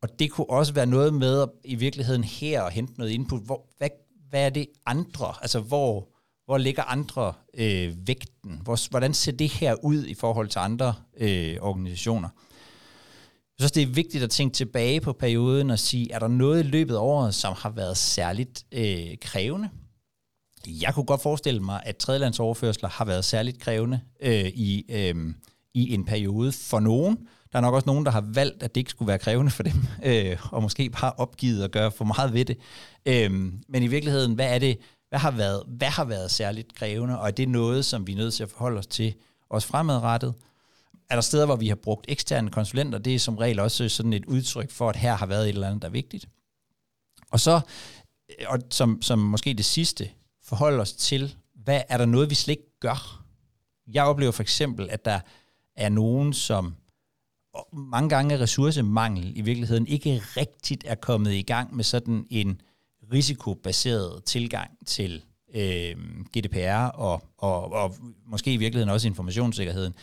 og 0.01 0.19
det 0.19 0.31
kunne 0.31 0.49
også 0.49 0.73
være 0.73 0.85
noget 0.85 1.13
med 1.13 1.41
at 1.41 1.49
i 1.63 1.75
virkeligheden 1.75 2.23
her 2.23 2.61
og 2.61 2.71
hente 2.71 2.93
noget 2.97 3.11
input. 3.11 3.41
Hvor, 3.41 3.65
hvad 3.77 3.89
hvad 4.35 4.45
er 4.45 4.49
det 4.49 4.67
andre, 4.85 5.33
altså 5.41 5.59
hvor, 5.59 6.09
hvor 6.45 6.57
ligger 6.57 6.83
andre 6.83 7.33
øh, 7.53 8.07
vægten? 8.07 8.61
Hvor, 8.63 8.89
hvordan 8.89 9.13
ser 9.13 9.31
det 9.31 9.49
her 9.49 9.75
ud 9.83 10.05
i 10.05 10.13
forhold 10.13 10.47
til 10.47 10.59
andre 10.59 10.93
øh, 11.17 11.57
organisationer? 11.61 12.29
Jeg 13.59 13.59
synes, 13.59 13.71
det 13.71 13.83
er 13.83 13.87
vigtigt 13.87 14.23
at 14.23 14.29
tænke 14.29 14.53
tilbage 14.53 15.01
på 15.01 15.13
perioden 15.13 15.69
og 15.69 15.79
sige, 15.79 16.11
er 16.11 16.19
der 16.19 16.27
noget 16.27 16.59
i 16.59 16.67
løbet 16.67 16.95
af 16.95 16.99
året, 16.99 17.35
som 17.35 17.53
har 17.57 17.69
været 17.69 17.97
særligt 17.97 18.65
øh, 18.71 19.17
krævende? 19.21 19.69
Jeg 20.67 20.93
kunne 20.93 21.05
godt 21.05 21.21
forestille 21.21 21.61
mig, 21.61 21.81
at 21.85 21.97
tredjelandsoverførsler 21.97 22.89
har 22.89 23.05
været 23.05 23.25
særligt 23.25 23.59
krævende 23.59 23.99
øh, 24.21 24.45
i, 24.45 24.85
øh, 24.89 25.33
i 25.73 25.93
en 25.93 26.05
periode 26.05 26.51
for 26.51 26.79
nogen. 26.79 27.27
Der 27.55 27.59
er 27.59 27.61
nok 27.61 27.73
også 27.73 27.85
nogen, 27.85 28.05
der 28.05 28.11
har 28.11 28.21
valgt, 28.27 28.63
at 28.63 28.75
det 28.75 28.81
ikke 28.81 28.91
skulle 28.91 29.07
være 29.07 29.19
krævende 29.19 29.51
for 29.51 29.63
dem, 29.63 29.73
øh, 30.05 30.37
og 30.51 30.61
måske 30.61 30.89
bare 30.89 31.13
opgivet 31.17 31.63
at 31.63 31.71
gøre 31.71 31.91
for 31.91 32.05
meget 32.05 32.33
ved 32.33 32.45
det. 32.45 32.57
Øh, 33.05 33.31
men 33.67 33.83
i 33.83 33.87
virkeligheden, 33.87 34.33
hvad 34.33 34.55
er 34.55 34.59
det, 34.59 34.77
hvad 35.09 35.19
har, 35.19 35.31
været, 35.31 35.63
hvad 35.67 35.87
har 35.87 36.05
været 36.05 36.31
særligt 36.31 36.75
krævende, 36.75 37.19
og 37.19 37.27
er 37.27 37.31
det 37.31 37.49
noget, 37.49 37.85
som 37.85 38.07
vi 38.07 38.11
er 38.11 38.17
nødt 38.17 38.33
til 38.33 38.43
at 38.43 38.49
forholde 38.49 38.79
os 38.79 38.87
til, 38.87 39.13
også 39.49 39.67
fremadrettet? 39.67 40.33
Er 41.09 41.15
der 41.15 41.21
steder, 41.21 41.45
hvor 41.45 41.55
vi 41.55 41.67
har 41.67 41.75
brugt 41.75 42.05
eksterne 42.07 42.51
konsulenter? 42.51 42.99
Det 42.99 43.15
er 43.15 43.19
som 43.19 43.37
regel 43.37 43.59
også 43.59 43.89
sådan 43.89 44.13
et 44.13 44.25
udtryk 44.25 44.71
for, 44.71 44.89
at 44.89 44.95
her 44.95 45.15
har 45.15 45.25
været 45.25 45.43
et 45.43 45.49
eller 45.49 45.67
andet, 45.67 45.81
der 45.81 45.87
er 45.87 45.91
vigtigt. 45.91 46.29
Og 47.31 47.39
så, 47.39 47.61
øh, 48.39 48.45
og 48.49 48.59
som, 48.69 49.01
som 49.01 49.19
måske 49.19 49.53
det 49.53 49.65
sidste, 49.65 50.09
forholde 50.43 50.81
os 50.81 50.93
til, 50.93 51.35
hvad 51.53 51.81
er 51.89 51.97
der 51.97 52.05
noget, 52.05 52.29
vi 52.29 52.35
slet 52.35 52.51
ikke 52.51 52.79
gør? 52.79 53.23
Jeg 53.87 54.03
oplever 54.03 54.31
for 54.31 54.43
eksempel, 54.43 54.89
at 54.89 55.05
der 55.05 55.19
er 55.75 55.89
nogen, 55.89 56.33
som 56.33 56.75
mange 57.73 58.09
gange 58.09 58.39
ressourcemangel 58.39 59.37
i 59.37 59.41
virkeligheden 59.41 59.87
ikke 59.87 60.21
rigtigt 60.37 60.83
er 60.87 60.95
kommet 60.95 61.33
i 61.33 61.41
gang 61.41 61.75
med 61.75 61.83
sådan 61.83 62.25
en 62.29 62.61
risikobaseret 63.13 64.23
tilgang 64.23 64.71
til 64.85 65.23
øh, 65.55 65.95
GDPR 66.37 66.85
og, 66.85 67.23
og, 67.37 67.71
og 67.71 67.95
måske 68.25 68.53
i 68.53 68.57
virkeligheden 68.57 68.93
også 68.93 69.07
informationssikkerheden. 69.07 69.93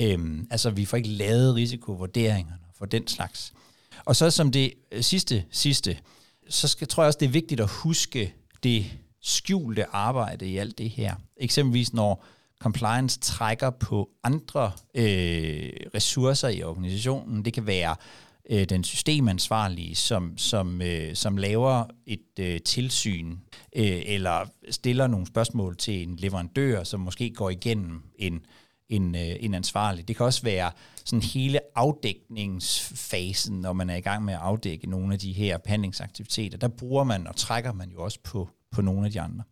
Øh, 0.00 0.38
altså 0.50 0.70
vi 0.70 0.84
får 0.84 0.96
ikke 0.96 1.08
lavet 1.08 1.54
risikovurderingerne 1.54 2.64
for 2.78 2.86
den 2.86 3.06
slags. 3.06 3.52
Og 4.04 4.16
så 4.16 4.30
som 4.30 4.52
det 4.52 4.72
øh, 4.92 5.02
sidste, 5.02 5.44
sidste, 5.50 5.98
så 6.48 6.68
skal, 6.68 6.88
tror 6.88 7.02
jeg 7.02 7.06
også, 7.06 7.18
det 7.18 7.26
er 7.26 7.30
vigtigt 7.30 7.60
at 7.60 7.70
huske 7.70 8.34
det 8.62 8.86
skjulte 9.22 9.86
arbejde 9.86 10.48
i 10.48 10.56
alt 10.56 10.78
det 10.78 10.90
her. 10.90 11.14
Eksempelvis 11.36 11.92
når 11.92 12.24
compliance 12.62 13.20
trækker 13.20 13.70
på 13.70 14.10
andre 14.24 14.72
øh, 14.94 15.70
ressourcer 15.94 16.48
i 16.48 16.62
organisationen. 16.62 17.44
Det 17.44 17.52
kan 17.52 17.66
være 17.66 17.96
øh, 18.50 18.64
den 18.64 18.84
systemansvarlige, 18.84 19.94
som, 19.94 20.38
som, 20.38 20.82
øh, 20.82 21.14
som 21.14 21.36
laver 21.36 21.84
et 22.06 22.38
øh, 22.40 22.60
tilsyn, 22.60 23.36
øh, 23.76 24.02
eller 24.06 24.46
stiller 24.70 25.06
nogle 25.06 25.26
spørgsmål 25.26 25.76
til 25.76 26.02
en 26.08 26.16
leverandør, 26.16 26.84
som 26.84 27.00
måske 27.00 27.30
går 27.30 27.50
igennem 27.50 28.02
en, 28.18 28.40
en, 28.88 29.14
øh, 29.14 29.36
en 29.40 29.54
ansvarlig. 29.54 30.08
Det 30.08 30.16
kan 30.16 30.26
også 30.26 30.42
være 30.42 30.70
sådan 31.04 31.22
hele 31.22 31.60
afdækningsfasen, 31.74 33.60
når 33.60 33.72
man 33.72 33.90
er 33.90 33.96
i 33.96 34.00
gang 34.00 34.24
med 34.24 34.34
at 34.34 34.40
afdække 34.40 34.90
nogle 34.90 35.12
af 35.12 35.18
de 35.18 35.32
her 35.32 35.58
behandlingsaktiviteter. 35.58 36.58
Der 36.58 36.68
bruger 36.68 37.04
man 37.04 37.26
og 37.26 37.36
trækker 37.36 37.72
man 37.72 37.90
jo 37.90 38.02
også 38.02 38.18
på, 38.24 38.48
på 38.70 38.82
nogle 38.82 39.06
af 39.06 39.12
de 39.12 39.20
andre. 39.20 39.44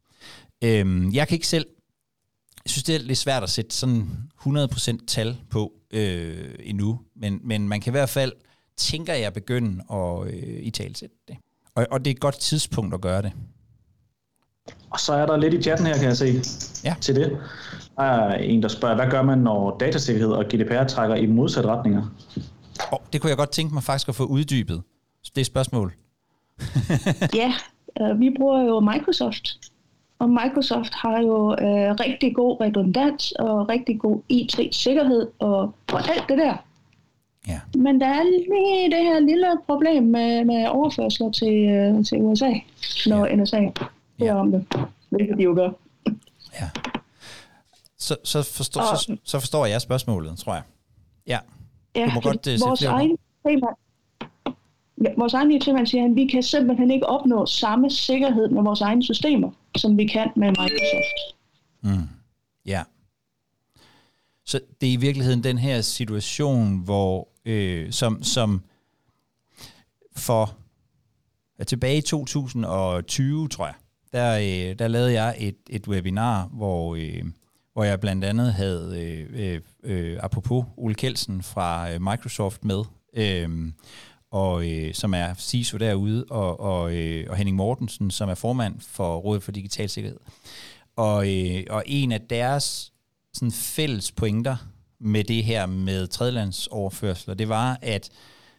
Øhm, 0.65 1.13
jeg 1.13 1.29
kan 1.29 1.35
ikke 1.35 1.47
selv 1.47 1.67
synes, 2.71 2.85
det 2.85 2.95
er 2.95 2.99
lidt 2.99 3.19
svært 3.19 3.43
at 3.43 3.51
sætte 3.51 3.75
sådan 3.75 4.09
100% 4.47 5.07
tal 5.07 5.37
på 5.51 5.73
øh, 5.91 6.55
endnu, 6.61 7.01
men, 7.17 7.41
men 7.45 7.69
man 7.69 7.81
kan 7.81 7.91
i 7.91 7.97
hvert 7.97 8.09
fald, 8.09 8.33
tænker 8.77 9.15
jeg, 9.15 9.33
begynde 9.33 9.85
at 9.93 10.27
øh, 10.27 10.63
i 10.63 10.71
talsætte 10.71 11.17
det. 11.29 11.37
Og, 11.75 11.87
og 11.91 12.05
det 12.05 12.11
er 12.11 12.15
et 12.15 12.21
godt 12.21 12.39
tidspunkt 12.39 12.95
at 12.95 13.01
gøre 13.01 13.23
det. 13.23 13.33
Og 14.91 15.01
så 15.01 15.13
er 15.13 15.27
der 15.27 15.37
lidt 15.37 15.55
i 15.55 15.63
chatten 15.63 15.87
her, 15.87 15.95
kan 15.95 16.05
jeg 16.05 16.17
se, 16.17 16.43
ja. 16.85 16.95
til 17.01 17.15
det. 17.15 17.39
Der 17.97 18.03
er 18.03 18.35
en, 18.35 18.63
der 18.63 18.69
spørger, 18.69 18.95
hvad 18.95 19.11
gør 19.11 19.23
man, 19.23 19.39
når 19.39 19.77
datasikkerhed 19.81 20.33
og 20.33 20.45
GDPR 20.45 20.85
trækker 20.85 21.17
i 21.17 21.27
modsatte 21.27 21.69
retninger? 21.69 22.03
Oh, 22.93 22.99
det 23.13 23.21
kunne 23.21 23.31
jeg 23.31 23.37
godt 23.37 23.51
tænke 23.51 23.75
mig 23.75 23.83
faktisk 23.83 24.09
at 24.09 24.15
få 24.15 24.25
uddybet. 24.25 24.83
Det 25.25 25.37
er 25.37 25.41
et 25.41 25.47
spørgsmål. 25.47 25.95
ja, 27.35 27.55
øh, 28.01 28.21
vi 28.21 28.31
bruger 28.37 28.63
jo 28.63 28.81
Microsoft 28.81 29.59
og 30.19 30.31
Microsoft 30.31 30.95
har 30.95 31.21
jo 31.21 31.53
øh, 31.53 31.95
rigtig 32.05 32.35
god 32.35 32.61
redundans 32.61 33.33
og 33.33 33.69
rigtig 33.69 34.01
god 34.01 34.21
IT-sikkerhed 34.29 35.27
og, 35.39 35.75
og 35.93 36.01
alt 36.09 36.25
det 36.29 36.39
der. 36.39 36.57
Ja. 37.49 37.61
Men 37.75 38.01
der 38.01 38.07
er 38.07 38.23
lige 38.23 38.97
det 38.97 39.05
her 39.05 39.21
lille 39.21 39.47
problem 39.67 40.03
med, 40.03 40.45
med 40.45 40.69
overførsler 40.69 41.31
til, 41.31 41.71
øh, 41.71 42.05
til 42.05 42.19
USA, 42.23 42.53
når 43.07 43.27
ja. 43.27 43.37
NSA 43.37 43.59
hører 43.59 43.73
ja. 44.21 44.35
om 44.35 44.53
det, 44.53 44.67
hvilket 45.09 45.39
de 45.39 45.43
jo 45.43 45.55
gør. 45.55 45.71
Ja. 46.61 46.69
Så, 47.99 48.17
så, 48.25 48.43
forstår, 48.43 48.81
og, 48.81 48.99
så, 48.99 49.17
så 49.25 49.41
forstår 49.41 49.67
jeg 49.67 49.81
spørgsmålet, 49.81 50.39
tror 50.39 50.55
jeg. 50.55 50.63
Ja. 51.27 51.39
Ja, 51.97 52.07
du 52.07 52.11
må 52.11 52.21
godt 52.21 52.47
uh, 52.47 52.69
vores 52.69 52.83
egen 52.83 53.17
tema, 53.47 53.67
vores 55.19 55.35
egen 55.35 55.51
IT-mand 55.51 55.87
siger, 55.87 56.05
at 56.05 56.17
vi 56.17 56.27
kan 56.27 56.43
simpelthen 56.43 56.91
ikke 56.91 57.07
opnå 57.07 57.47
samme 57.47 57.91
sikkerhed 57.91 58.49
med 58.49 58.63
vores 58.63 58.81
egne 58.81 59.03
systemer 59.03 59.51
som 59.79 59.99
vi 59.99 60.07
kan 60.07 60.31
med 60.37 60.49
Microsoft. 60.49 61.37
Mm. 61.83 62.09
Ja. 62.67 62.83
Så 64.45 64.61
det 64.81 64.89
er 64.89 64.93
i 64.93 64.97
virkeligheden 64.97 65.45
den 65.45 65.59
her 65.59 65.81
situation, 65.81 66.79
hvor 66.79 67.29
øh, 67.45 67.93
som, 67.93 68.23
som 68.23 68.63
for 70.17 70.57
ja, 71.59 71.65
tilbage 71.65 71.99
i 71.99 72.01
2020, 72.01 73.49
tror 73.49 73.67
jeg, 73.67 73.75
der, 74.13 74.39
øh, 74.39 74.79
der 74.79 74.89
lavede 74.89 75.13
jeg 75.13 75.35
et, 75.39 75.57
et 75.71 75.89
webinar, 75.89 76.47
hvor, 76.47 76.95
øh, 76.95 77.25
hvor 77.73 77.85
jeg 77.85 78.01
blandt 78.01 78.25
andet 78.25 78.53
havde, 78.53 79.03
øh, 79.03 79.53
øh, 79.53 79.61
øh 79.83 80.19
apropos 80.23 80.65
Ole 80.77 80.95
Kelsen 80.95 81.43
fra 81.43 81.93
øh, 81.93 82.03
Microsoft 82.03 82.65
med, 82.65 82.85
øh, 83.13 83.73
og 84.31 84.71
øh, 84.71 84.95
som 84.95 85.15
er 85.15 85.35
CISO 85.35 85.79
derude, 85.79 86.25
og, 86.31 86.61
og, 86.61 86.95
øh, 86.95 87.27
og 87.31 87.37
Henning 87.37 87.57
Mortensen, 87.57 88.11
som 88.11 88.29
er 88.29 88.35
formand 88.35 88.81
for 88.81 89.17
Rådet 89.17 89.43
for 89.43 89.53
Digital 89.53 89.89
Sikkerhed. 89.89 90.19
Og, 90.97 91.37
øh, 91.37 91.65
og 91.71 91.83
en 91.87 92.13
af 92.13 92.21
deres 92.21 92.93
sådan, 93.35 93.53
fælles 93.53 94.13
pointer 94.13 94.57
med 95.01 95.25
det 95.25 95.45
her 95.45 95.67
med 95.67 96.07
tredjelandsoverførsler, 96.07 97.35
det 97.35 97.49
var, 97.49 97.79
at 97.83 98.11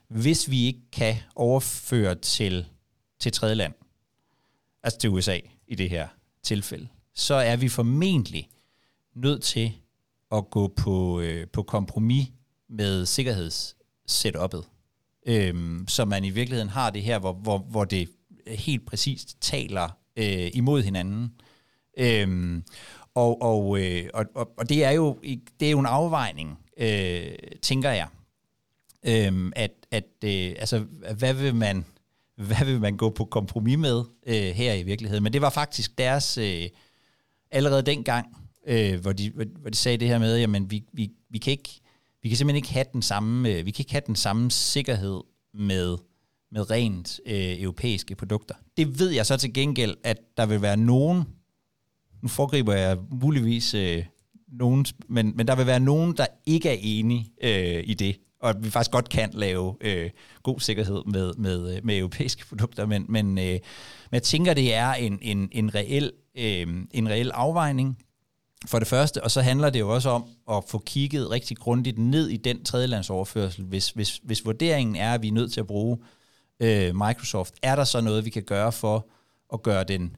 hvis 0.08 0.50
vi 0.50 0.66
ikke 0.66 0.92
kan 0.92 1.16
overføre 1.36 2.16
til, 2.16 2.66
til 3.20 3.32
tredjeland, 3.32 3.74
altså 4.84 5.00
til 5.00 5.10
USA 5.10 5.40
i 5.68 5.76
det 5.76 5.90
her 5.90 6.08
tilfælde, 6.44 6.88
så 7.16 7.34
er 7.34 7.56
vi 7.56 7.70
formentlig 7.70 8.50
nødt 9.16 9.44
til 9.44 9.74
at 10.32 10.50
gå 10.50 10.68
på, 10.68 11.20
øh, 11.20 11.48
på 11.48 11.64
kompromis 11.64 12.28
med 12.70 13.06
sikkerhedssetup'et 13.06 14.79
øhm, 15.26 15.86
så 15.88 16.06
man 16.06 16.24
i 16.24 16.30
virkeligheden 16.30 16.70
har 16.70 16.90
det 16.90 17.02
her, 17.02 17.20
hvor, 17.20 17.34
hvor, 17.34 17.58
hvor 17.58 17.86
det 17.86 18.10
helt 18.48 18.86
præcist 18.86 19.38
taler 19.42 19.90
øh, 20.16 20.52
imod 20.54 20.84
hinanden. 20.84 21.34
Øhm, 21.98 22.64
og, 23.16 23.42
og, 23.42 23.82
øh, 23.82 24.10
og, 24.14 24.26
og 24.58 24.70
det 24.70 24.84
er 24.84 24.92
jo 24.92 25.20
det 25.60 25.66
er 25.66 25.72
jo 25.72 25.80
en 25.80 25.86
afvejning, 25.86 26.60
øh, 26.78 27.32
tænker 27.62 27.92
jeg, 27.92 28.08
øhm, 29.06 29.54
at, 29.56 29.72
at 29.92 30.06
øh, 30.24 30.56
altså, 30.60 30.86
hvad 31.18 31.34
vil 31.34 31.56
man 31.56 31.86
hvad 32.36 32.66
vil 32.66 32.82
man 32.82 32.98
gå 32.98 33.10
på 33.10 33.26
kompromis 33.26 33.78
med 33.78 34.04
øh, 34.26 34.56
her 34.56 34.74
i 34.74 34.84
virkeligheden? 34.84 35.24
Men 35.24 35.34
det 35.34 35.42
var 35.42 35.50
faktisk 35.50 35.98
deres 35.98 36.38
øh, 36.38 36.70
allerede 37.52 37.82
dengang, 37.82 38.38
øh, 38.68 39.00
hvor, 39.00 39.12
de, 39.12 39.32
hvor 39.32 39.70
de 39.70 39.78
sagde 39.78 39.98
det 39.98 40.08
her 40.08 40.20
med, 40.20 40.38
jamen 40.38 40.72
vi, 40.72 40.84
vi, 40.94 41.12
vi 41.30 41.38
kan 41.38 41.52
ikke 41.52 41.82
vi 42.24 42.30
kan 42.30 42.38
simpelthen 42.38 42.56
ikke 42.56 42.74
have 42.74 42.86
den 42.94 43.02
samme, 43.02 43.50
øh, 43.50 43.66
vi 43.66 43.72
kan 43.72 43.82
ikke 43.82 43.92
have 43.92 44.04
den 44.08 44.16
samme 44.16 44.52
sikkerhed 44.52 45.22
med, 45.54 45.98
med 46.52 46.72
rent 46.72 47.20
øh, 47.26 47.62
europæiske 47.62 48.16
produkter. 48.16 48.56
Det 48.78 49.00
ved 49.00 49.10
jeg 49.10 49.26
så 49.26 49.38
til 49.38 49.54
gengæld, 49.54 49.96
at 50.04 50.18
der 50.38 50.46
vil 50.46 50.62
være 50.62 50.78
nogen, 50.78 51.24
nu 52.22 52.28
foregriber 52.28 52.74
jeg 52.74 52.98
muligvis 53.12 53.74
øh, 53.74 54.06
nogen, 54.48 54.86
men, 55.10 55.34
men 55.36 55.48
der 55.48 55.56
vil 55.56 55.68
være 55.68 55.80
nogen, 55.80 56.18
der 56.18 56.26
ikke 56.46 56.70
er 56.70 56.78
enige 56.82 57.32
øh, 57.44 57.84
i 57.86 57.94
det, 57.94 58.18
og 58.42 58.50
at 58.50 58.64
vi 58.64 58.70
faktisk 58.70 58.92
godt 58.92 59.10
kan 59.10 59.30
lave 59.34 59.76
øh, 59.82 60.10
god 60.44 60.60
sikkerhed 60.60 61.04
med, 61.06 61.34
med, 61.34 61.76
øh, 61.76 61.86
med 61.86 61.98
europæiske 61.98 62.48
produkter, 62.48 62.86
men, 62.86 63.06
men, 63.10 63.38
øh, 63.38 63.44
men 63.44 63.60
jeg 64.12 64.24
tænker, 64.24 64.54
det 64.54 64.74
er 64.74 64.94
en, 64.94 65.20
en, 65.22 65.50
en, 65.52 65.76
reel, 65.76 66.12
øh, 66.38 66.68
en 66.92 67.10
reel 67.10 67.32
afvejning, 67.32 67.98
for 68.66 68.80
det 68.80 68.88
første, 68.88 69.24
og 69.24 69.32
så 69.32 69.42
handler 69.42 69.70
det 69.70 69.80
jo 69.80 69.94
også 69.94 70.10
om 70.10 70.26
at 70.52 70.64
få 70.68 70.84
kigget 70.86 71.30
rigtig 71.30 71.58
grundigt 71.58 71.98
ned 71.98 72.28
i 72.28 72.38
den 72.38 72.64
tredjelandsoverførsel. 72.64 73.66
Hvis, 73.66 73.90
hvis, 73.90 74.20
hvis 74.24 74.46
vurderingen 74.46 74.96
er, 74.96 75.14
at 75.14 75.22
vi 75.22 75.28
er 75.28 75.32
nødt 75.32 75.54
til 75.54 75.60
at 75.60 75.68
bruge 75.68 75.98
øh, 76.60 76.96
Microsoft, 76.96 77.54
er 77.62 77.76
der 77.76 77.84
så 77.84 78.02
noget, 78.02 78.26
vi 78.26 78.30
kan 78.30 78.44
gøre 78.44 78.72
for 78.72 79.08
at 79.54 79.64
gøre 79.64 79.84
den 79.84 80.16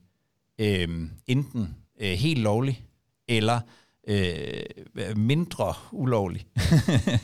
øh, 0.60 1.10
enten 1.28 1.76
øh, 2.00 2.12
helt 2.12 2.40
lovlig, 2.40 2.86
eller 3.28 3.60
øh, 4.08 4.64
mindre 5.16 5.74
ulovlig. 5.92 6.46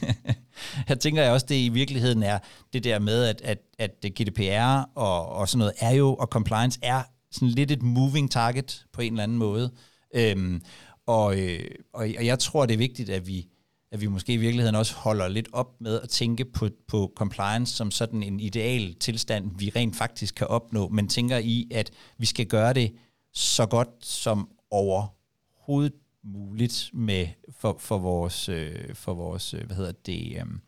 jeg 0.90 1.00
tænker 1.00 1.24
jeg 1.24 1.32
også, 1.32 1.46
det 1.50 1.56
i 1.56 1.70
virkeligheden 1.70 2.24
er 2.24 2.40
det 2.74 2.84
der 2.84 3.00
med, 3.00 3.24
at, 3.24 3.42
at, 3.42 3.60
at 3.80 4.06
GDPR 4.22 4.90
og, 4.96 5.30
og 5.30 5.50
sådan 5.50 5.60
noget 5.60 5.74
er 5.80 5.92
jo, 5.92 6.16
og 6.16 6.28
compliance 6.28 6.80
er 6.82 7.04
sådan 7.32 7.48
lidt 7.48 7.72
et 7.72 7.82
moving 7.82 8.32
target 8.32 8.86
på 8.94 9.02
en 9.02 9.14
eller 9.14 9.24
anden 9.24 9.38
måde. 9.38 9.72
Øhm, 10.16 10.62
og, 11.08 11.40
øh, 11.40 11.70
og, 11.94 12.08
og 12.18 12.26
jeg 12.26 12.40
tror, 12.40 12.66
det 12.66 12.74
er 12.74 12.78
vigtigt, 12.78 13.10
at 13.10 13.28
vi, 13.28 13.48
at 13.92 14.02
vi 14.02 14.08
måske 14.08 14.34
i 14.34 14.38
virkeligheden 14.38 14.76
også 14.76 14.96
holder 14.96 15.28
lidt 15.28 15.50
op 15.52 15.82
med 15.82 16.02
at 16.02 16.10
tænke 16.10 16.46
på, 16.46 16.70
på 16.88 17.14
compliance 17.16 17.76
som 17.76 17.92
sådan 17.92 18.24
en 18.24 18.40
ideal 18.40 18.94
tilstand, 18.94 19.52
vi 19.58 19.72
rent 19.76 19.96
faktisk 19.96 20.36
kan 20.36 20.48
opnå, 20.48 20.88
men 20.88 21.08
tænker 21.08 21.38
i, 21.38 21.68
at 21.72 21.92
vi 22.18 22.26
skal 22.26 22.46
gøre 22.46 22.74
det 22.74 22.96
så 23.34 23.66
godt 23.66 23.90
som 24.02 24.50
overhovedet 24.72 25.94
muligt 26.24 26.90
med 26.94 27.28
for, 27.60 27.78
for 27.80 27.98
vores 27.98 28.50
øh, 28.50 28.96
for 28.96 29.14
vores 29.14 29.54
øh, 29.54 29.66
hvad 29.66 29.76
hedder 29.76 29.92
det 29.92 30.38
øhm, 30.42 30.62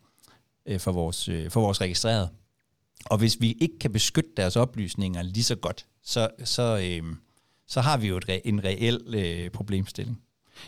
øh, 0.66 0.80
for 0.80 0.92
vores 0.92 1.28
øh, 1.28 1.50
for 1.50 1.60
vores 1.60 1.80
registrerede. 1.80 2.28
Og 3.06 3.18
hvis 3.18 3.40
vi 3.40 3.56
ikke 3.60 3.78
kan 3.78 3.92
beskytte 3.92 4.30
deres 4.36 4.56
oplysninger 4.56 5.22
lige 5.22 5.44
så 5.44 5.56
godt, 5.56 5.86
så 6.02 6.28
så 6.44 6.78
øh, 6.78 7.16
så 7.66 7.80
har 7.80 7.96
vi 7.96 8.08
jo 8.08 8.16
et, 8.16 8.40
en 8.44 8.64
reel 8.64 9.14
øh, 9.14 9.50
problemstilling. 9.50 10.22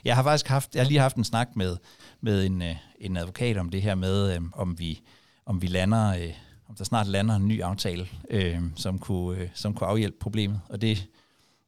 Jeg 0.04 0.16
har 0.16 0.22
faktisk 0.22 0.48
haft, 0.48 0.74
jeg 0.74 0.82
har 0.82 0.88
lige 0.88 1.00
haft 1.00 1.16
en 1.16 1.24
snak 1.24 1.48
med, 1.56 1.76
med 2.20 2.46
en, 2.46 2.62
øh, 2.62 2.76
en 2.98 3.16
advokat 3.16 3.56
om 3.56 3.70
det 3.70 3.82
her 3.82 3.94
med, 3.94 4.34
øh, 4.34 4.40
om 4.52 4.78
vi, 4.78 5.00
om 5.46 5.62
vi 5.62 5.66
lander, 5.66 6.14
øh, 6.14 6.32
om 6.68 6.74
der 6.74 6.84
snart 6.84 7.06
lander 7.06 7.36
en 7.36 7.48
ny 7.48 7.62
aftale, 7.62 8.08
øh, 8.30 8.60
som, 8.76 8.98
kunne, 8.98 9.38
øh, 9.38 9.48
som 9.54 9.74
kunne 9.74 9.88
afhjælpe 9.88 10.16
problemet. 10.20 10.60
Og 10.68 10.80
det, 10.80 11.06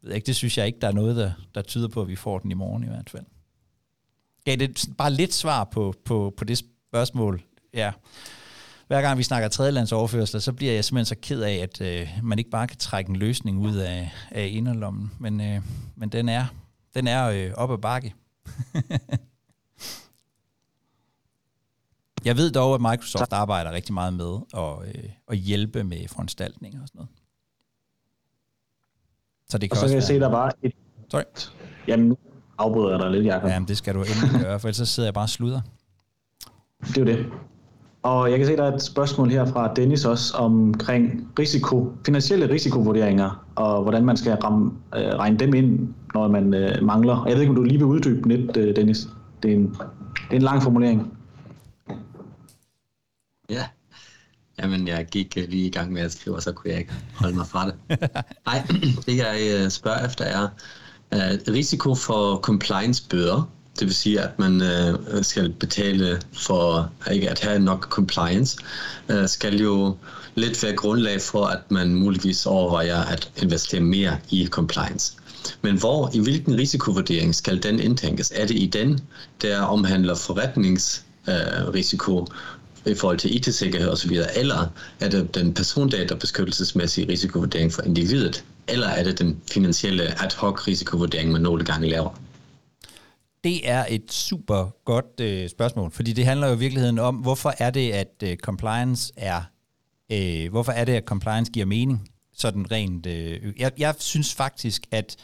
ved 0.02 0.10
jeg 0.10 0.16
ikke, 0.16 0.26
det 0.26 0.36
synes 0.36 0.58
jeg 0.58 0.66
ikke, 0.66 0.78
der 0.80 0.88
er 0.88 0.92
noget, 0.92 1.16
der, 1.16 1.32
der 1.54 1.62
tyder 1.62 1.88
på, 1.88 2.02
at 2.02 2.08
vi 2.08 2.16
får 2.16 2.38
den 2.38 2.50
i 2.50 2.54
morgen 2.54 2.84
i 2.84 2.88
hvert 2.88 3.10
fald. 3.10 3.24
Gav 4.44 4.56
det 4.56 4.88
bare 4.98 5.10
lidt 5.10 5.34
svar 5.34 5.64
på, 5.64 5.94
på, 6.04 6.34
på 6.36 6.44
det 6.44 6.58
spørgsmål? 6.58 7.42
Ja. 7.74 7.92
Hver 8.86 9.02
gang 9.02 9.18
vi 9.18 9.22
snakker 9.22 9.48
tredjelandsoverførsler, 9.48 10.40
så 10.40 10.52
bliver 10.52 10.72
jeg 10.72 10.84
simpelthen 10.84 11.04
så 11.04 11.16
ked 11.22 11.40
af, 11.40 11.54
at 11.54 11.80
øh, 11.80 12.08
man 12.22 12.38
ikke 12.38 12.50
bare 12.50 12.66
kan 12.66 12.76
trække 12.76 13.10
en 13.10 13.16
løsning 13.16 13.58
ud 13.58 13.76
af, 13.76 14.12
af 14.30 14.48
inderlommen. 14.52 15.12
Men, 15.18 15.40
øh, 15.40 15.62
men 15.96 16.08
den 16.08 16.28
er, 16.28 16.46
den 16.94 17.06
er 17.06 17.30
øh, 17.30 17.52
op 17.54 17.70
ad 17.70 17.78
bakke. 17.78 18.14
jeg 22.24 22.36
ved 22.36 22.50
dog, 22.50 22.74
at 22.74 22.80
Microsoft 22.80 23.32
arbejder 23.32 23.72
rigtig 23.72 23.94
meget 23.94 24.14
med 24.14 24.38
at, 24.54 24.88
øh, 24.88 25.10
at 25.28 25.36
hjælpe 25.36 25.84
med 25.84 26.08
foranstaltninger 26.08 26.82
og 26.82 26.88
sådan 26.88 26.98
noget. 26.98 27.10
Så 29.48 29.58
det 29.58 29.70
kan 29.70 29.76
og 29.76 29.80
så 29.80 29.86
kan 29.86 29.90
jeg 29.90 29.96
være... 29.96 30.06
se, 30.06 30.20
der 30.20 30.28
var 30.28 30.52
et... 30.62 30.72
Sorry. 31.10 31.22
Jamen, 31.88 32.08
nu 32.08 32.16
afbryder 32.58 32.90
jeg 32.90 32.98
dig 32.98 33.10
lidt, 33.10 33.26
Jacob. 33.26 33.48
Jamen, 33.48 33.68
det 33.68 33.76
skal 33.76 33.94
du 33.94 34.02
endelig 34.02 34.40
gøre, 34.40 34.60
for 34.60 34.68
ellers 34.68 34.76
så 34.76 34.86
sidder 34.86 35.06
jeg 35.06 35.14
bare 35.14 35.24
og 35.24 35.28
sluder. 35.28 35.60
Det 36.80 36.98
er 36.98 37.00
jo 37.00 37.06
det. 37.06 37.32
Og 38.04 38.30
jeg 38.30 38.38
kan 38.38 38.46
se, 38.46 38.56
der 38.56 38.64
er 38.64 38.74
et 38.74 38.82
spørgsmål 38.82 39.30
her 39.30 39.46
fra 39.46 39.74
Dennis 39.74 40.04
også 40.04 40.36
omkring 40.36 41.28
risiko, 41.38 41.92
finansielle 42.06 42.50
risikovurderinger, 42.50 43.46
og 43.54 43.82
hvordan 43.82 44.04
man 44.04 44.16
skal 44.16 44.32
ramme, 44.32 44.72
øh, 44.96 45.00
regne 45.02 45.38
dem 45.38 45.54
ind, 45.54 45.94
når 46.14 46.28
man 46.28 46.54
øh, 46.54 46.82
mangler. 46.82 47.16
Og 47.16 47.28
jeg 47.28 47.34
ved 47.34 47.42
ikke, 47.42 47.50
om 47.50 47.56
du 47.56 47.62
lige 47.62 47.78
vil 47.78 47.86
uddybe 47.86 48.28
lidt, 48.28 48.56
øh, 48.56 48.76
Dennis. 48.76 49.08
Det 49.42 49.50
er, 49.50 49.54
en, 49.54 49.66
det 49.66 50.30
er 50.30 50.36
en 50.36 50.42
lang 50.42 50.62
formulering. 50.62 51.16
Ja, 53.50 53.64
Jamen, 54.58 54.88
jeg 54.88 55.06
gik 55.06 55.38
øh, 55.38 55.48
lige 55.48 55.66
i 55.66 55.70
gang 55.70 55.92
med 55.92 56.02
at 56.02 56.12
skrive, 56.12 56.36
og 56.36 56.42
så 56.42 56.52
kunne 56.52 56.70
jeg 56.70 56.78
ikke 56.78 56.92
holde 57.14 57.36
mig 57.36 57.46
fra 57.46 57.66
det. 57.66 57.74
Nej, 58.46 58.66
det 59.06 59.16
jeg 59.16 59.36
øh, 59.54 59.70
spørger 59.70 60.06
efter 60.06 60.24
er 60.24 60.48
uh, 61.12 61.52
risiko 61.52 61.94
for 61.94 62.36
compliance-bøder. 62.36 63.50
Det 63.78 63.86
vil 63.86 63.94
sige, 63.94 64.20
at 64.20 64.38
man 64.38 64.62
øh, 64.62 65.24
skal 65.24 65.52
betale 65.52 66.20
for 66.32 66.90
ikke 67.12 67.30
at 67.30 67.40
have 67.40 67.58
nok 67.58 67.88
compliance, 67.88 68.58
øh, 69.08 69.28
skal 69.28 69.60
jo 69.60 69.96
lidt 70.34 70.62
være 70.62 70.76
grundlag 70.76 71.20
for, 71.20 71.46
at 71.46 71.70
man 71.70 71.94
muligvis 71.94 72.46
overvejer 72.46 72.96
at 72.96 73.30
investere 73.36 73.80
mere 73.80 74.18
i 74.30 74.46
compliance. 74.46 75.12
Men 75.62 75.78
hvor, 75.78 76.10
i 76.14 76.20
hvilken 76.20 76.58
risikovurdering 76.58 77.34
skal 77.34 77.62
den 77.62 77.80
indtænkes? 77.80 78.32
Er 78.34 78.46
det 78.46 78.58
i 78.58 78.66
den, 78.66 79.00
der 79.42 79.60
omhandler 79.60 80.14
forretningsrisiko, 80.14 82.20
øh, 82.20 82.26
i 82.86 82.94
forhold 82.94 83.18
til 83.18 83.36
IT-sikkerhed 83.36 83.88
osv., 83.88 84.12
eller 84.34 84.66
er 85.00 85.08
det 85.08 85.34
den 85.34 85.54
persondatabeskyttelsesmæssige 85.54 87.08
risikovurdering 87.08 87.72
for 87.72 87.82
individet, 87.82 88.44
eller 88.68 88.86
er 88.86 89.04
det 89.04 89.18
den 89.18 89.40
finansielle 89.52 90.02
ad 90.02 90.36
hoc 90.36 90.68
risikovurdering, 90.68 91.32
man 91.32 91.40
nogle 91.40 91.64
gange 91.64 91.88
laver? 91.88 92.10
Det 93.44 93.68
er 93.68 93.86
et 93.88 94.12
super 94.12 94.70
godt 94.84 95.20
øh, 95.20 95.48
spørgsmål, 95.48 95.90
fordi 95.90 96.12
det 96.12 96.24
handler 96.24 96.46
jo 96.46 96.54
i 96.54 96.58
virkeligheden 96.58 96.98
om, 96.98 97.14
hvorfor 97.16 97.54
er 97.58 97.70
det, 97.70 97.92
at 97.92 98.22
øh, 98.22 98.36
compliance 98.36 99.12
er, 99.16 99.42
øh, 100.12 100.50
hvorfor 100.50 100.72
er 100.72 100.84
det, 100.84 100.92
at 100.92 101.04
compliance 101.04 101.52
giver 101.52 101.66
mening? 101.66 102.08
Sådan 102.32 102.70
rent, 102.70 103.06
øh, 103.06 103.52
jeg, 103.58 103.72
jeg 103.78 103.94
synes 103.98 104.34
faktisk, 104.34 104.82
at 104.90 105.16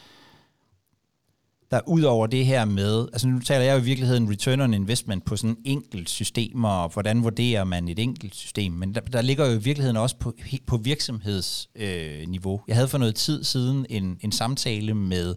der 1.71 1.79
ud 1.87 2.01
over 2.01 2.27
det 2.27 2.45
her 2.45 2.65
med, 2.65 3.07
altså 3.13 3.27
nu 3.27 3.39
taler 3.39 3.65
jeg 3.65 3.73
jo 3.73 3.81
i 3.81 3.85
virkeligheden 3.85 4.29
return 4.31 4.61
on 4.61 4.73
investment 4.73 5.25
på 5.25 5.35
sådan 5.35 5.57
enkelt 5.65 6.09
system, 6.09 6.63
og 6.63 6.89
hvordan 6.89 7.23
vurderer 7.23 7.63
man 7.63 7.87
et 7.87 7.99
enkelt 7.99 8.35
system, 8.35 8.71
men 8.71 8.95
der, 8.95 9.01
der 9.01 9.21
ligger 9.21 9.45
jo 9.45 9.51
i 9.51 9.63
virkeligheden 9.63 9.97
også 9.97 10.15
på, 10.15 10.33
på 10.67 10.77
virksomhedsniveau. 10.77 12.53
Øh, 12.53 12.59
jeg 12.67 12.75
havde 12.75 12.87
for 12.87 12.97
noget 12.97 13.15
tid 13.15 13.43
siden 13.43 13.85
en, 13.89 14.17
en 14.21 14.31
samtale 14.31 14.93
med 14.93 15.35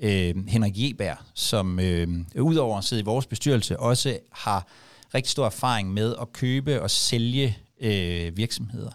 øh, 0.00 0.34
Henrik 0.48 0.72
Jeberg, 0.76 1.16
som 1.34 1.80
øh, 1.80 2.08
udover 2.40 2.78
at 2.78 2.84
sidde 2.84 3.02
i 3.02 3.04
vores 3.04 3.26
bestyrelse, 3.26 3.80
også 3.80 4.18
har 4.32 4.66
rigtig 5.14 5.30
stor 5.30 5.46
erfaring 5.46 5.92
med 5.92 6.14
at 6.20 6.32
købe 6.32 6.82
og 6.82 6.90
sælge 6.90 7.58
øh, 7.80 8.36
virksomheder. 8.36 8.90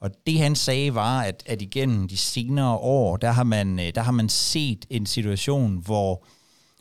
Og 0.00 0.10
det 0.26 0.38
han 0.38 0.56
sagde 0.56 0.94
var, 0.94 1.22
at, 1.22 1.42
at 1.46 1.62
igennem 1.62 2.08
de 2.08 2.16
senere 2.16 2.76
år, 2.76 3.16
der 3.16 3.30
har 3.30 3.44
man, 3.44 3.80
øh, 3.80 3.94
der 3.94 4.00
har 4.00 4.12
man 4.12 4.28
set 4.28 4.86
en 4.90 5.06
situation, 5.06 5.76
hvor, 5.76 6.26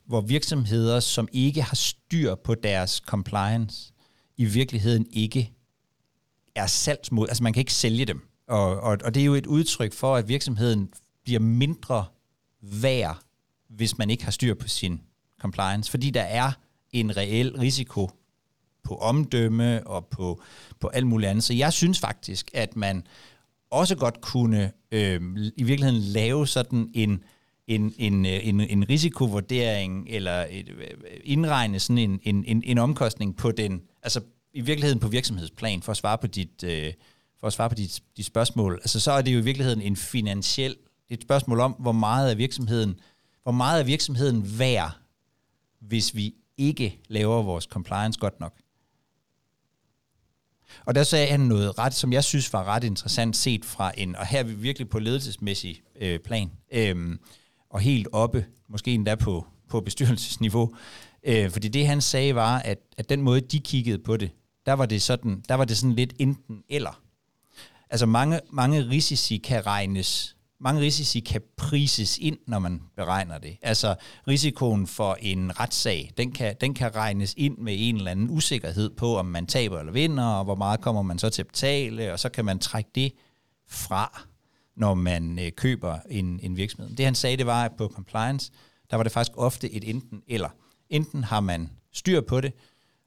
hvor 0.06 0.22
virksomheder, 0.22 1.00
som 1.00 1.28
ikke 1.32 1.62
har 1.62 1.76
styr 1.76 2.36
på 2.36 2.56
deres 2.56 2.92
compliance, 2.92 3.94
i 4.38 4.46
virkeligheden 4.46 5.06
ikke 5.12 5.52
er 6.56 6.68
salgsmod. 6.68 7.28
Altså 7.28 7.44
man 7.44 7.54
kan 7.54 7.62
ikke 7.62 7.74
sælge 7.74 8.06
dem. 8.06 8.28
Og, 8.48 8.80
og, 8.80 8.98
og 9.04 9.14
det 9.14 9.22
er 9.22 9.26
jo 9.26 9.36
et 9.36 9.46
udtryk 9.46 9.94
for, 9.94 10.16
at 10.16 10.28
virksomheden 10.28 10.90
bliver 11.24 11.40
mindre 11.40 12.06
værd, 12.62 13.18
hvis 13.70 13.98
man 13.98 14.10
ikke 14.10 14.24
har 14.24 14.32
styr 14.32 14.54
på 14.54 14.68
sin 14.68 15.02
compliance. 15.42 15.92
Fordi 15.92 16.10
der 16.10 16.22
er 16.22 16.52
en 16.92 17.18
reel 17.18 17.56
risiko 17.58 18.10
på 18.84 18.96
omdømme 18.96 19.88
og 19.88 20.06
på, 20.06 20.42
på 20.80 20.88
alt 20.88 21.08
muligt 21.08 21.30
andet. 21.30 21.44
Så 21.44 21.54
jeg 21.54 21.74
synes 21.74 22.00
faktisk, 22.00 22.52
at 22.54 22.76
man 22.76 23.04
også 23.70 23.96
godt 23.96 24.22
kunne 24.22 24.72
øh, 24.92 25.22
i 25.58 25.64
virkeligheden 25.64 26.02
lave 26.02 26.48
sådan 26.48 26.92
en, 26.94 27.24
en, 27.68 27.94
en, 27.98 28.26
øh, 28.26 28.48
en, 28.48 28.60
en 28.62 28.90
risikovurdering, 28.90 30.08
eller 30.10 30.46
et, 30.50 30.70
øh, 30.70 30.88
indregne 31.24 31.80
sådan 31.80 31.98
en, 31.98 32.20
en, 32.24 32.46
en, 32.48 32.64
en 32.66 32.78
omkostning 32.78 33.38
på 33.38 33.52
den, 33.52 33.82
altså 34.04 34.22
i 34.54 34.62
virkeligheden 34.62 35.00
på 35.00 35.08
virksomhedsplan, 35.08 35.82
for 35.82 35.92
at 35.92 35.98
svare 35.98 36.18
på 36.18 36.28
dit, 36.28 36.64
øh, 36.64 36.94
for 37.40 37.48
at 37.48 37.54
svare 37.54 37.70
på 37.70 37.76
dit, 37.76 38.02
dit 38.18 38.26
spørgsmål. 38.26 38.80
Altså 38.82 39.00
så 39.00 39.12
er 39.12 39.22
det 39.22 39.34
jo 39.34 39.40
i 39.40 39.44
virkeligheden 39.44 39.82
en 39.82 39.96
finansiel, 39.96 40.76
det 41.12 41.18
er 41.18 41.20
et 41.20 41.24
spørgsmål 41.24 41.60
om, 41.60 41.72
hvor 41.72 41.92
meget 41.92 42.32
er 42.32 42.36
virksomheden, 42.36 43.00
hvor 43.44 43.52
meget 43.52 43.80
er 43.80 43.86
virksomheden 43.86 44.60
værd, 44.60 44.98
hvis 45.80 46.16
vi 46.16 46.36
ikke 46.58 47.00
laver 47.08 47.44
vores 47.44 47.64
compliance 47.64 48.20
godt 48.20 48.40
nok. 48.40 48.54
Og 50.86 50.96
der 50.96 51.04
sagde 51.04 51.28
han 51.28 51.40
noget 51.40 51.78
ret, 51.78 51.94
som 51.94 52.14
jeg 52.14 52.24
synes 52.24 52.54
var 52.54 52.64
ret 52.64 52.84
interessant 52.84 53.36
set 53.36 53.66
fra 53.66 53.92
en, 53.98 54.16
og 54.16 54.28
her 54.28 54.40
er 54.40 54.44
vi 54.44 54.54
virkelig 54.54 54.90
på 54.90 55.00
ledelsesmæssig 55.00 55.82
øh, 56.02 56.20
plan, 56.20 56.52
øh, 56.74 57.18
og 57.70 57.80
helt 57.80 58.08
oppe, 58.12 58.46
måske 58.68 58.94
endda 58.94 59.16
på, 59.16 59.48
på 59.70 59.82
bestyrelsesniveau. 59.82 60.76
Øh, 61.24 61.50
fordi 61.50 61.68
det 61.68 61.88
han 61.88 62.02
sagde 62.02 62.36
var, 62.36 62.60
at, 62.60 62.80
at 62.98 63.10
den 63.10 63.22
måde 63.22 63.42
de 63.42 63.60
kiggede 63.60 64.00
på 64.00 64.18
det, 64.18 64.32
der 64.66 64.74
var 64.74 64.86
det 64.86 65.02
sådan, 65.02 65.44
der 65.50 65.56
var 65.56 65.66
det 65.66 65.78
sådan 65.78 65.96
lidt 65.96 66.14
enten 66.20 66.64
eller. 66.70 67.02
Altså 67.90 68.06
mange, 68.06 68.40
mange 68.52 68.90
risici 68.90 69.38
kan 69.38 69.66
regnes 69.66 70.36
mange 70.62 70.82
risici 70.82 71.20
kan 71.20 71.42
prises 71.58 72.18
ind, 72.18 72.38
når 72.48 72.60
man 72.60 72.82
beregner 72.96 73.38
det. 73.38 73.58
Altså 73.62 73.96
risikoen 74.28 74.88
for 74.88 75.18
en 75.22 75.60
retssag, 75.60 76.12
den 76.18 76.32
kan, 76.32 76.56
den 76.62 76.74
kan 76.74 76.96
regnes 76.96 77.34
ind 77.38 77.58
med 77.58 77.76
en 77.78 77.96
eller 77.96 78.12
anden 78.12 78.30
usikkerhed 78.30 78.90
på, 78.90 79.18
om 79.18 79.26
man 79.26 79.46
taber 79.46 79.80
eller 79.80 79.92
vinder, 79.92 80.26
og 80.26 80.44
hvor 80.44 80.56
meget 80.56 80.82
kommer 80.82 81.02
man 81.02 81.20
så 81.20 81.30
til 81.30 81.42
at 81.42 81.48
betale, 81.48 82.14
og 82.14 82.20
så 82.20 82.30
kan 82.30 82.46
man 82.46 82.60
trække 82.60 82.90
det 82.96 83.12
fra, 83.70 84.22
når 84.76 84.94
man 84.94 85.40
øh, 85.40 85.52
køber 85.52 86.00
en, 86.10 86.40
en 86.44 86.58
virksomhed. 86.58 86.96
Det 86.96 87.06
han 87.06 87.16
sagde, 87.16 87.38
det 87.38 87.46
var, 87.46 87.66
at 87.66 87.72
på 87.78 87.88
compliance, 87.88 88.52
der 88.92 88.96
var 88.98 89.04
det 89.04 89.12
faktisk 89.12 89.38
ofte 89.38 89.74
et 89.74 89.90
enten 89.90 90.22
eller. 90.28 90.50
Enten 90.90 91.24
har 91.24 91.40
man 91.40 91.70
styr 91.94 92.22
på 92.22 92.42
det, 92.42 92.54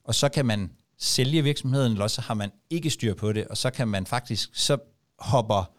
og 0.05 0.15
så 0.15 0.29
kan 0.29 0.47
man 0.47 0.71
sælge 0.99 1.43
virksomheden, 1.43 1.93
eller 1.93 2.07
så 2.07 2.21
har 2.21 2.35
man 2.35 2.51
ikke 2.71 2.91
styr 2.91 3.15
på 3.15 3.33
det, 3.33 3.49
og 3.49 3.57
så 3.57 3.71
kan 3.71 3.89
man 3.89 4.07
faktisk, 4.07 4.51
så 4.53 4.79
hopper 5.19 5.71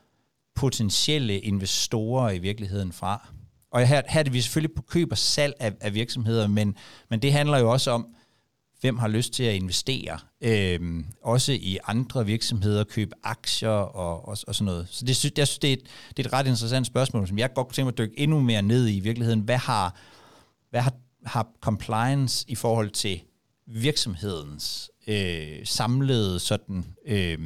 potentielle 0.56 1.40
investorer 1.40 2.32
i 2.32 2.40
virkeligheden 2.40 2.92
fra. 2.92 3.28
Og 3.72 3.88
her, 3.88 4.02
her 4.10 4.20
er 4.20 4.24
det 4.24 4.34
vi 4.34 4.42
selvfølgelig 4.42 4.76
på 4.76 4.82
køb 4.82 5.12
og 5.12 5.18
salg 5.18 5.54
af, 5.60 5.74
af 5.82 5.94
virksomheder, 5.94 6.48
men, 6.48 6.76
men 7.10 7.22
det 7.22 7.34
handler 7.34 7.58
jo 7.58 7.72
også 7.72 7.92
om, 7.92 8.08
hvem 8.82 8.98
har 8.98 9.08
lyst 9.08 9.34
til 9.34 9.44
at 9.44 9.56
investere, 9.56 10.20
øh, 10.42 11.04
også 11.24 11.52
i 11.52 11.78
andre 11.88 12.26
virksomheder, 12.26 12.84
købe 12.84 13.16
aktier 13.24 13.70
og, 13.70 14.28
og, 14.28 14.38
og 14.48 14.56
sådan 14.56 14.66
noget. 14.66 14.88
Så 14.92 15.02
det, 15.06 15.10
jeg 15.10 15.16
synes, 15.16 15.60
det 15.60 15.70
er, 15.70 15.74
et, 15.74 15.84
det 16.18 16.26
er 16.26 16.28
et 16.28 16.34
ret 16.34 16.48
interessant 16.48 16.88
spørgsmål, 16.88 17.28
som 17.28 17.38
jeg 17.38 17.54
godt 17.54 17.68
kunne 17.68 17.74
tænke 17.74 17.86
mig 17.86 17.92
at 17.92 17.98
dykke 17.98 18.20
endnu 18.20 18.40
mere 18.40 18.62
ned 18.62 18.88
i 18.88 18.98
i 18.98 19.00
virkeligheden. 19.00 19.40
Hvad 19.40 19.58
har, 19.58 19.96
hvad 20.70 20.82
har, 20.82 20.94
har 21.26 21.48
compliance 21.62 22.46
i 22.48 22.56
forhold 22.56 22.90
til 22.90 23.22
virksomhedens 23.68 24.92
øh, 25.08 25.66
samlede 25.66 26.40
sådan 26.40 26.86
øh, 27.06 27.40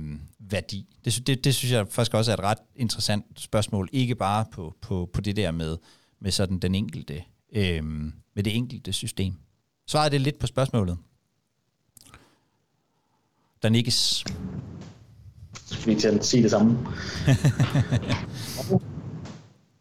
værdi? 0.52 0.96
Det, 1.06 1.28
det, 1.28 1.44
det 1.44 1.56
synes 1.56 1.72
jeg 1.72 1.88
faktisk 1.88 2.14
også 2.14 2.32
er 2.32 2.36
et 2.36 2.44
ret 2.44 2.58
interessant 2.76 3.26
spørgsmål, 3.36 3.90
ikke 3.92 4.16
bare 4.16 4.46
på, 4.52 4.76
på, 4.82 5.10
på 5.14 5.22
det 5.22 5.36
der 5.36 5.52
med, 5.52 5.78
med 6.20 6.32
sådan 6.32 6.60
den 6.60 6.76
enkelte, 6.76 7.24
øh, 7.56 7.84
med 8.36 8.44
det 8.44 8.56
enkelte 8.56 8.94
system. 8.94 9.34
Svaret 9.88 10.12
det 10.12 10.22
lidt 10.22 10.40
på 10.40 10.48
spørgsmålet? 10.48 10.98
Der 13.62 13.70
nikkes. 13.70 14.24
Skal 15.66 15.96
vi 15.96 16.00
til 16.00 16.08
at 16.08 16.26
sige 16.26 16.44
det 16.44 16.52
samme? 16.52 16.78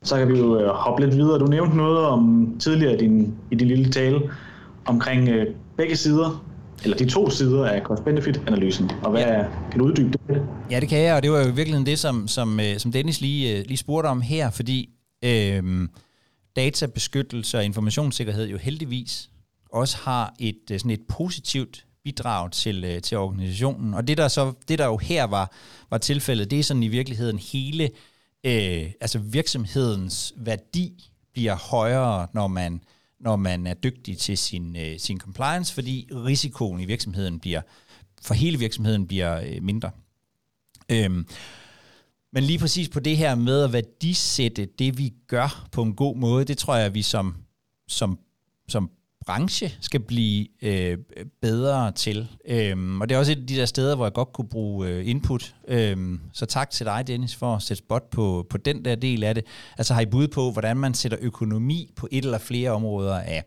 Så 0.03 0.19
kan 0.19 0.29
vi 0.29 0.39
jo 0.39 0.61
øh, 0.61 0.69
hoppe 0.69 1.05
lidt 1.05 1.17
videre. 1.17 1.39
Du 1.39 1.47
nævnte 1.47 1.77
noget 1.77 1.99
om 1.99 2.55
tidligere 2.61 2.95
i 2.95 2.97
din, 2.97 3.39
i 3.51 3.55
din 3.55 3.69
lille 3.69 3.93
tale 3.93 4.31
omkring 4.85 5.29
øh, 5.29 5.55
begge 5.77 5.97
sider, 5.97 6.45
eller 6.85 6.97
de 6.97 7.11
to 7.11 7.31
sider 7.31 7.67
af 7.67 7.83
cost-benefit-analysen. 7.83 8.91
Og 9.03 9.11
hvad 9.11 9.21
ja. 9.21 9.45
kan 9.71 9.79
du 9.79 9.85
uddybe 9.85 10.19
det? 10.29 10.43
Ja, 10.71 10.81
det 10.81 10.89
kan 10.89 10.99
jeg, 10.99 11.17
og 11.17 11.23
det 11.23 11.31
var 11.31 11.39
jo 11.39 11.45
i 11.45 11.55
virkeligheden 11.55 11.87
det, 11.87 11.99
som, 11.99 12.29
som, 12.29 12.61
øh, 12.61 12.79
som 12.79 12.93
Dennis 12.93 13.21
lige, 13.21 13.63
lige 13.63 13.77
spurgte 13.77 14.07
om 14.07 14.21
her, 14.21 14.51
fordi 14.51 14.91
øh, 15.25 15.89
databeskyttelse 16.57 17.59
og 17.59 17.65
informationssikkerhed 17.65 18.49
jo 18.49 18.57
heldigvis 18.57 19.31
også 19.73 19.97
har 19.97 20.35
et 20.39 20.59
sådan 20.69 20.91
et 20.91 21.03
positivt 21.09 21.85
bidrag 22.05 22.53
til, 22.53 22.85
øh, 22.85 23.03
til 23.03 23.19
organisationen. 23.19 23.95
Og 23.95 24.09
det 24.09 24.19
der, 24.19 24.29
så, 24.29 24.53
det 24.69 24.79
der 24.79 24.87
jo 24.87 24.97
her 24.97 25.25
var, 25.25 25.53
var 25.91 25.99
tilfældet, 25.99 26.51
det 26.51 26.59
er 26.59 26.63
sådan 26.63 26.83
i 26.83 26.89
virkeligheden 26.89 27.39
hele, 27.39 27.85
øh, 28.45 28.91
altså 29.01 29.19
virksomhedens 29.19 30.33
værdi 30.37 31.11
bliver 31.33 31.57
højere, 31.71 32.27
når 32.33 32.47
man, 32.47 32.81
når 33.21 33.37
man 33.37 33.67
er 33.67 33.75
dygtig 33.75 34.19
til 34.19 34.39
sin, 34.39 34.77
øh, 34.77 34.99
sin 34.99 35.21
compliance, 35.21 35.75
fordi 35.75 36.09
risikoen 36.13 36.81
i 36.81 36.85
virksomheden 36.85 37.41
bliver, 37.41 37.61
for 38.23 38.35
hele 38.35 38.59
virksomheden 38.59 39.07
bliver 39.07 39.41
øh, 39.41 39.63
mindre. 39.63 39.91
Øhm, 40.89 41.27
men 42.33 42.45
lige 42.45 42.59
præcis 42.59 42.89
på 42.89 43.01
det 43.01 43.17
her 43.17 43.35
med 43.35 43.63
at 43.63 43.73
værdisætte 43.73 44.69
det, 44.79 44.99
vi 44.99 45.15
gør 45.27 45.69
på 45.73 45.83
en 45.83 45.95
god 45.95 46.17
måde, 46.17 46.45
det 46.45 46.59
tror 46.59 46.77
jeg, 46.77 46.87
at 46.87 46.95
vi 46.95 47.03
som, 47.03 47.37
som, 47.89 48.19
som 48.69 48.91
branche 49.29 49.73
skal 49.81 50.01
blive 50.01 50.47
øh, 50.63 50.99
bedre 51.43 51.93
til. 51.93 52.29
Øhm, 52.49 53.01
og 53.01 53.09
det 53.09 53.15
er 53.15 53.19
også 53.19 53.33
et 53.33 53.37
af 53.37 53.47
de 53.47 53.57
der 53.57 53.67
steder, 53.67 53.97
hvor 53.97 54.05
jeg 54.05 54.13
godt 54.13 54.33
kunne 54.33 54.49
bruge 54.49 54.89
øh, 54.89 55.09
input. 55.09 55.55
Øhm, 55.69 56.21
så 56.33 56.47
tak 56.47 56.71
til 56.71 56.87
dig, 56.87 57.07
Dennis, 57.07 57.37
for 57.37 57.57
at 57.57 57.63
sætte 57.63 57.79
spot 57.79 58.11
på, 58.11 58.47
på 58.51 58.59
den 58.59 58.85
der 58.85 58.95
del 58.95 59.25
af 59.25 59.35
det. 59.35 59.45
Altså 59.79 59.95
har 59.95 60.01
I 60.01 60.07
bud 60.07 60.29
på, 60.29 60.51
hvordan 60.51 60.77
man 60.77 60.95
sætter 60.95 61.19
økonomi 61.21 61.93
på 61.97 62.09
et 62.11 62.25
eller 62.25 62.39
flere 62.39 62.71
områder 62.71 63.19
af, 63.19 63.45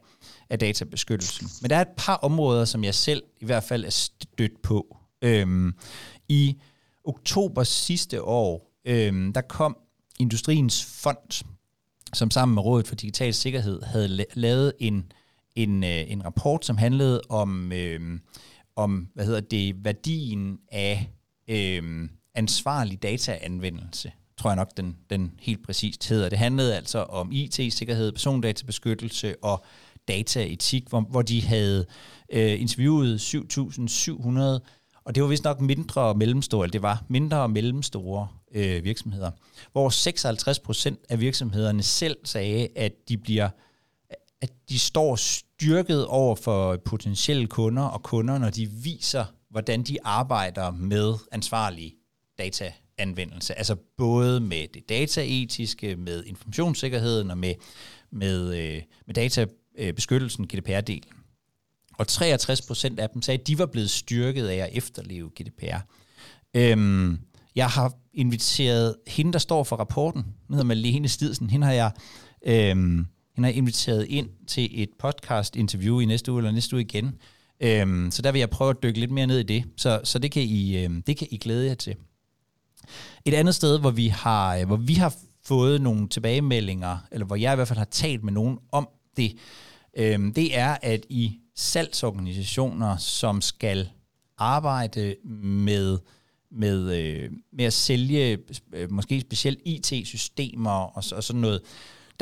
af 0.49 0.59
databeskyttelsen. 0.59 1.47
Men 1.61 1.69
der 1.69 1.75
er 1.75 1.81
et 1.81 1.95
par 1.97 2.15
områder, 2.15 2.65
som 2.65 2.83
jeg 2.83 2.95
selv 2.95 3.23
i 3.39 3.45
hvert 3.45 3.63
fald 3.63 3.85
er 3.85 3.89
stødt 3.89 4.61
på. 4.61 4.97
Øhm, 5.21 5.73
I 6.29 6.57
oktober 7.03 7.63
sidste 7.63 8.23
år, 8.23 8.71
øhm, 8.85 9.33
der 9.33 9.41
kom 9.41 9.77
Industriens 10.19 10.85
Fond, 10.85 11.43
som 12.13 12.31
sammen 12.31 12.55
med 12.55 12.63
Rådet 12.63 12.87
for 12.87 12.95
Digital 12.95 13.33
Sikkerhed 13.33 13.81
havde 13.81 14.25
lavet 14.33 14.73
en 14.79 15.11
en, 15.55 15.83
øh, 15.83 16.11
en 16.11 16.25
rapport, 16.25 16.65
som 16.65 16.77
handlede 16.77 17.21
om, 17.29 17.71
øh, 17.71 18.19
om 18.75 19.07
hvad 19.13 19.25
hedder 19.25 19.39
det, 19.39 19.85
værdien 19.85 20.57
af 20.71 21.09
øh, 21.47 22.09
ansvarlig 22.35 23.03
dataanvendelse, 23.03 24.11
tror 24.37 24.49
jeg 24.49 24.55
nok, 24.55 24.77
den, 24.77 24.97
den 25.09 25.31
helt 25.39 25.65
præcist 25.65 26.09
hedder. 26.09 26.29
Det 26.29 26.37
handlede 26.37 26.75
altså 26.75 27.03
om 27.03 27.31
IT-sikkerhed, 27.31 28.11
persondatabeskyttelse 28.11 29.35
og 29.43 29.63
dataetik, 30.07 30.87
hvor, 30.89 31.01
hvor 31.01 31.21
de 31.21 31.41
havde 31.41 31.85
øh, 32.33 32.61
interviewet 32.61 33.35
7.700, 33.35 34.39
og 35.05 35.15
det 35.15 35.23
var 35.23 35.29
vist 35.29 35.43
nok 35.43 35.61
mindre 35.61 36.01
og 36.01 36.17
mellemstore, 36.17 36.65
eller 36.65 36.71
det 36.71 36.81
var 36.81 37.03
mindre 37.07 37.41
og 37.41 37.51
mellemstore 37.51 38.27
øh, 38.55 38.83
virksomheder, 38.83 39.31
hvor 39.71 39.89
56 39.89 40.59
procent 40.59 40.99
af 41.09 41.19
virksomhederne 41.19 41.83
selv 41.83 42.17
sagde, 42.23 42.67
at 42.75 43.09
de 43.09 43.17
bliver 43.17 43.49
at 44.41 44.51
de 44.69 44.79
står 44.79 45.15
styrket 45.15 46.07
over 46.07 46.35
for 46.35 46.77
potentielle 46.85 47.47
kunder 47.47 47.83
og 47.83 48.03
kunder, 48.03 48.37
når 48.37 48.49
de 48.49 48.67
viser, 48.67 49.25
hvordan 49.49 49.83
de 49.83 49.97
arbejder 50.03 50.71
med 50.71 51.13
ansvarlig 51.31 51.93
dataanvendelse. 52.37 53.57
Altså 53.57 53.75
både 53.97 54.39
med 54.39 54.67
det 54.73 54.89
dataetiske, 54.89 55.95
med 55.95 56.23
informationssikkerheden 56.25 57.31
og 57.31 57.37
med, 57.37 57.53
med, 58.11 58.57
øh, 58.57 58.81
med 59.07 59.15
databeskyttelsen, 59.15 60.49
GDPR-delen. 60.53 61.17
Og 61.97 62.07
63 62.07 62.61
procent 62.61 62.99
af 62.99 63.09
dem 63.09 63.21
sagde, 63.21 63.39
at 63.39 63.47
de 63.47 63.59
var 63.59 63.65
blevet 63.65 63.89
styrket 63.89 64.47
af 64.47 64.55
at 64.55 64.69
efterleve 64.73 65.29
GDPR. 65.29 65.79
Øhm, 66.53 67.19
jeg 67.55 67.67
har 67.67 67.93
inviteret 68.13 68.95
hende, 69.07 69.33
der 69.33 69.39
står 69.39 69.63
for 69.63 69.75
rapporten, 69.75 70.21
hun 70.47 70.53
hedder 70.53 70.67
Malene 70.67 71.07
Stidsen, 71.07 71.49
hende 71.49 71.67
har 71.67 71.73
jeg 71.73 71.91
øhm, 72.45 73.05
han 73.43 73.53
er 73.53 73.57
inviteret 73.57 74.05
ind 74.09 74.29
til 74.47 74.83
et 74.83 74.89
podcast-interview 74.99 75.99
i 75.99 76.05
næste 76.05 76.31
uge 76.31 76.39
eller 76.39 76.51
næste 76.51 76.75
uge 76.75 76.81
igen. 76.81 77.17
Øhm, 77.61 78.11
så 78.11 78.21
der 78.21 78.31
vil 78.31 78.39
jeg 78.39 78.49
prøve 78.49 78.69
at 78.69 78.83
dykke 78.83 78.99
lidt 78.99 79.11
mere 79.11 79.27
ned 79.27 79.39
i 79.39 79.43
det. 79.43 79.63
Så, 79.77 80.01
så 80.03 80.19
det, 80.19 80.31
kan 80.31 80.43
I, 80.43 80.77
øhm, 80.77 81.01
det 81.01 81.17
kan 81.17 81.27
I 81.31 81.37
glæde 81.37 81.67
jer 81.67 81.73
til. 81.73 81.95
Et 83.25 83.33
andet 83.33 83.55
sted, 83.55 83.79
hvor 83.79 83.91
vi 83.91 84.07
har, 84.07 84.55
øh, 84.55 84.67
hvor 84.67 84.75
vi 84.75 84.93
har 84.93 85.15
fået 85.45 85.81
nogle 85.81 86.09
tilbagemeldinger, 86.09 86.97
eller 87.11 87.25
hvor 87.25 87.35
jeg 87.35 87.53
i 87.53 87.55
hvert 87.55 87.67
fald 87.67 87.77
har 87.77 87.87
talt 87.91 88.23
med 88.23 88.33
nogen 88.33 88.57
om 88.71 88.89
det, 89.17 89.37
øhm, 89.97 90.33
det 90.33 90.57
er, 90.57 90.77
at 90.81 91.05
i 91.09 91.39
salgsorganisationer, 91.55 92.97
som 92.97 93.41
skal 93.41 93.89
arbejde 94.37 95.15
med 95.43 95.97
med, 96.53 96.97
øh, 96.97 97.31
med 97.53 97.65
at 97.65 97.73
sælge 97.73 98.37
øh, 98.73 98.91
måske 98.91 99.21
specielt 99.21 99.59
IT-systemer 99.65 100.71
og, 100.71 101.03
og 101.11 101.23
sådan 101.23 101.41
noget, 101.41 101.61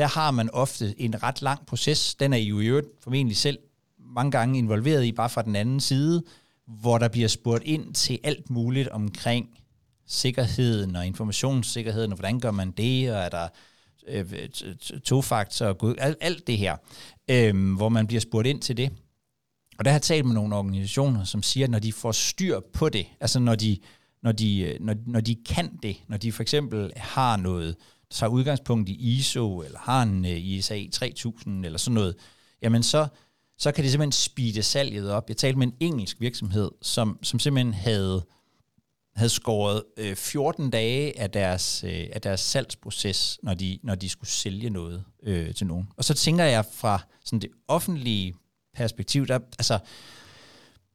der 0.00 0.06
har 0.06 0.30
man 0.30 0.50
ofte 0.52 0.94
en 1.00 1.22
ret 1.22 1.42
lang 1.42 1.66
proces. 1.66 2.14
Den 2.14 2.32
er 2.32 2.36
I 2.36 2.44
jo 2.44 2.60
i 2.60 2.66
øvrigt 2.66 2.86
formentlig 3.02 3.36
selv 3.36 3.58
mange 3.98 4.30
gange 4.30 4.58
involveret 4.58 5.04
i, 5.04 5.12
bare 5.12 5.30
fra 5.30 5.42
den 5.42 5.56
anden 5.56 5.80
side, 5.80 6.22
hvor 6.66 6.98
der 6.98 7.08
bliver 7.08 7.28
spurgt 7.28 7.64
ind 7.64 7.94
til 7.94 8.18
alt 8.24 8.50
muligt 8.50 8.88
omkring 8.88 9.48
sikkerheden 10.06 10.96
og 10.96 11.06
informationssikkerheden, 11.06 12.12
og 12.12 12.16
hvordan 12.16 12.40
gør 12.40 12.50
man 12.50 12.70
det, 12.70 13.12
og 13.12 13.18
er 13.18 13.28
der 13.28 13.48
øh, 14.08 14.48
tofaktor 15.04 15.66
og 15.66 15.94
alt, 15.98 16.18
alt 16.20 16.46
det 16.46 16.58
her, 16.58 16.76
øh, 17.30 17.74
hvor 17.76 17.88
man 17.88 18.06
bliver 18.06 18.20
spurgt 18.20 18.46
ind 18.46 18.60
til 18.60 18.76
det. 18.76 18.92
Og 19.78 19.84
der 19.84 19.90
har 19.90 19.96
jeg 19.96 20.02
talt 20.02 20.26
med 20.26 20.34
nogle 20.34 20.56
organisationer, 20.56 21.24
som 21.24 21.42
siger, 21.42 21.66
at 21.66 21.70
når 21.70 21.78
de 21.78 21.92
får 21.92 22.12
styr 22.12 22.60
på 22.72 22.88
det, 22.88 23.06
altså 23.20 23.38
når 23.38 23.54
de, 23.54 23.78
når 24.22 24.32
de, 24.32 24.60
øh, 24.60 24.80
når, 24.80 24.94
når 25.06 25.20
de 25.20 25.36
kan 25.48 25.78
det, 25.82 25.96
når 26.08 26.16
de 26.16 26.32
for 26.32 26.42
eksempel 26.42 26.92
har 26.96 27.36
noget 27.36 27.76
tager 28.10 28.30
udgangspunkt 28.30 28.88
i 28.88 29.18
ISO, 29.18 29.62
eller 29.62 29.78
har 29.78 30.02
en 30.02 30.24
uh, 30.24 30.30
ISA 30.30 30.86
3000, 30.92 31.64
eller 31.64 31.78
sådan 31.78 31.94
noget, 31.94 32.14
jamen 32.62 32.82
så, 32.82 33.08
så 33.58 33.72
kan 33.72 33.84
det 33.84 33.90
simpelthen 33.90 34.12
speede 34.12 34.62
salget 34.62 35.10
op. 35.10 35.28
Jeg 35.28 35.36
talte 35.36 35.58
med 35.58 35.66
en 35.66 35.74
engelsk 35.80 36.20
virksomhed, 36.20 36.70
som, 36.82 37.18
som 37.22 37.38
simpelthen 37.38 37.74
havde, 37.74 38.26
havde 39.14 39.30
skåret 39.30 39.82
øh, 39.96 40.16
14 40.16 40.70
dage 40.70 41.20
af 41.20 41.30
deres, 41.30 41.84
øh, 41.84 42.06
af 42.12 42.20
deres 42.20 42.40
salgsproces, 42.40 43.38
når 43.42 43.54
de, 43.54 43.78
når 43.82 43.94
de 43.94 44.08
skulle 44.08 44.30
sælge 44.30 44.70
noget 44.70 45.04
øh, 45.22 45.54
til 45.54 45.66
nogen. 45.66 45.88
Og 45.96 46.04
så 46.04 46.14
tænker 46.14 46.44
jeg 46.44 46.64
fra 46.72 47.02
sådan 47.24 47.40
det 47.40 47.50
offentlige 47.68 48.34
perspektiv, 48.74 49.26
der, 49.26 49.38
altså, 49.58 49.78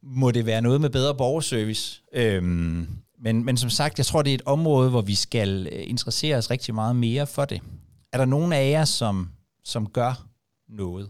må 0.03 0.31
det 0.31 0.45
være 0.45 0.61
noget 0.61 0.81
med 0.81 0.89
bedre 0.89 1.15
borgerservice. 1.15 2.01
Øhm, 2.13 2.87
men, 3.21 3.45
men 3.45 3.57
som 3.57 3.69
sagt, 3.69 3.97
jeg 3.97 4.05
tror, 4.05 4.21
det 4.21 4.29
er 4.29 4.35
et 4.35 4.41
område, 4.45 4.89
hvor 4.89 5.01
vi 5.01 5.15
skal 5.15 5.67
øh, 5.71 5.79
interessere 5.87 6.37
os 6.37 6.51
rigtig 6.51 6.75
meget 6.75 6.95
mere 6.95 7.27
for 7.27 7.45
det. 7.45 7.61
Er 8.13 8.17
der 8.17 8.25
nogen 8.25 8.53
af 8.53 8.71
jer, 8.71 8.85
som, 8.85 9.29
som 9.63 9.87
gør 9.87 10.25
noget? 10.69 11.09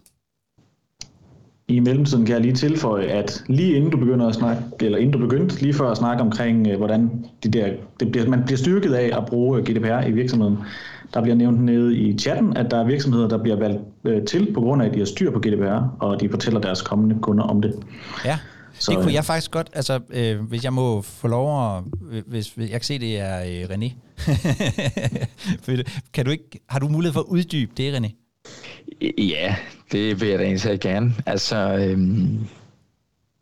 I 1.67 1.79
mellemtiden 1.79 2.25
kan 2.25 2.33
jeg 2.33 2.41
lige 2.41 2.53
tilføje, 2.53 3.05
at 3.05 3.43
lige 3.47 3.75
inden 3.75 3.91
du 3.91 3.97
begynder 3.97 4.27
at 4.27 4.35
snakke, 4.35 4.63
eller 4.79 4.97
inden 4.97 5.11
du 5.11 5.27
begyndte 5.27 5.61
lige 5.61 5.73
før 5.73 5.91
at 5.91 5.97
snakke 5.97 6.23
omkring, 6.23 6.67
øh, 6.67 6.77
hvordan 6.77 7.25
de 7.43 7.49
der, 7.49 7.73
det 7.99 8.11
bliver, 8.11 8.29
man 8.29 8.43
bliver 8.45 8.57
styrket 8.57 8.93
af 8.93 9.17
at 9.17 9.25
bruge 9.25 9.61
GDPR 9.61 10.07
i 10.07 10.11
virksomheden, 10.11 10.57
der 11.13 11.21
bliver 11.21 11.35
nævnt 11.35 11.63
nede 11.63 11.97
i 11.97 12.17
chatten, 12.17 12.57
at 12.57 12.71
der 12.71 12.77
er 12.77 12.85
virksomheder, 12.85 13.27
der 13.27 13.37
bliver 13.37 13.57
valgt 13.57 13.81
øh, 14.03 14.25
til 14.25 14.53
på 14.53 14.61
grund 14.61 14.81
af, 14.81 14.85
at 14.85 14.93
de 14.93 14.99
har 14.99 15.05
styr 15.05 15.31
på 15.31 15.39
GDPR, 15.39 15.95
og 15.99 16.21
de 16.21 16.29
fortæller 16.29 16.59
deres 16.59 16.81
kommende 16.81 17.19
kunder 17.21 17.43
om 17.43 17.61
det. 17.61 17.73
Ja. 18.25 18.39
Så, 18.79 18.91
det 18.91 18.99
kunne 18.99 19.13
jeg 19.13 19.25
faktisk 19.25 19.51
godt, 19.51 19.69
altså 19.73 19.99
øh, 20.09 20.41
hvis 20.41 20.63
jeg 20.63 20.73
må 20.73 21.01
få 21.01 21.27
lov 21.27 21.75
at, 21.77 21.83
hvis, 22.27 22.49
hvis 22.49 22.69
jeg 22.69 22.79
kan 22.79 22.83
se, 22.83 22.99
det 22.99 23.19
er 23.19 23.39
øh, 23.43 23.69
René. 23.69 23.93
kan 26.13 26.25
du 26.25 26.31
ikke, 26.31 26.59
har 26.69 26.79
du 26.79 26.87
mulighed 26.87 27.13
for 27.13 27.19
at 27.19 27.25
uddybe 27.25 27.71
det, 27.77 27.95
René? 27.95 28.11
Ja, 29.17 29.55
det 29.91 30.21
vil 30.21 30.29
jeg 30.29 30.39
da 30.39 30.43
egentlig 30.43 30.79
gerne. 30.79 31.13
Altså, 31.25 31.57
øhm, 31.57 32.47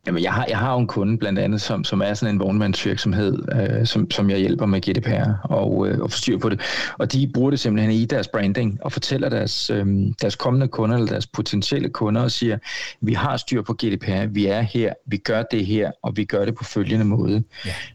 Jamen, 0.07 0.23
jeg 0.23 0.33
har, 0.33 0.45
jeg 0.49 0.57
har 0.57 0.73
jo 0.73 0.79
en 0.79 0.87
kunde 0.87 1.17
blandt 1.17 1.39
andet, 1.39 1.61
som, 1.61 1.83
som 1.83 2.01
er 2.01 2.13
sådan 2.13 2.35
en 2.35 2.39
vognmandsvirksomhed, 2.39 3.37
øh, 3.51 3.85
som, 3.85 4.11
som 4.11 4.29
jeg 4.29 4.39
hjælper 4.39 4.65
med 4.65 4.81
GDPR 4.81 5.47
og, 5.51 5.87
øh, 5.87 5.99
og 5.99 6.11
forstyr 6.11 6.37
på 6.37 6.49
det. 6.49 6.61
Og 6.97 7.13
de 7.13 7.31
bruger 7.33 7.49
det 7.49 7.59
simpelthen 7.59 7.91
i 7.91 8.05
deres 8.05 8.27
branding 8.27 8.79
og 8.81 8.91
fortæller 8.91 9.29
deres, 9.29 9.69
øh, 9.69 9.85
deres 10.21 10.35
kommende 10.35 10.67
kunder 10.67 10.95
eller 10.95 11.07
deres 11.07 11.27
potentielle 11.27 11.89
kunder 11.89 12.21
og 12.21 12.31
siger, 12.31 12.57
vi 13.01 13.13
har 13.13 13.37
styr 13.37 13.61
på 13.61 13.73
GDPR, 13.73 14.25
vi 14.25 14.45
er 14.45 14.61
her, 14.61 14.93
vi 15.05 15.17
gør 15.17 15.43
det 15.51 15.65
her, 15.65 15.91
og 16.01 16.17
vi 16.17 16.25
gør 16.25 16.45
det 16.45 16.55
på 16.55 16.63
følgende 16.63 17.05
måde. 17.05 17.43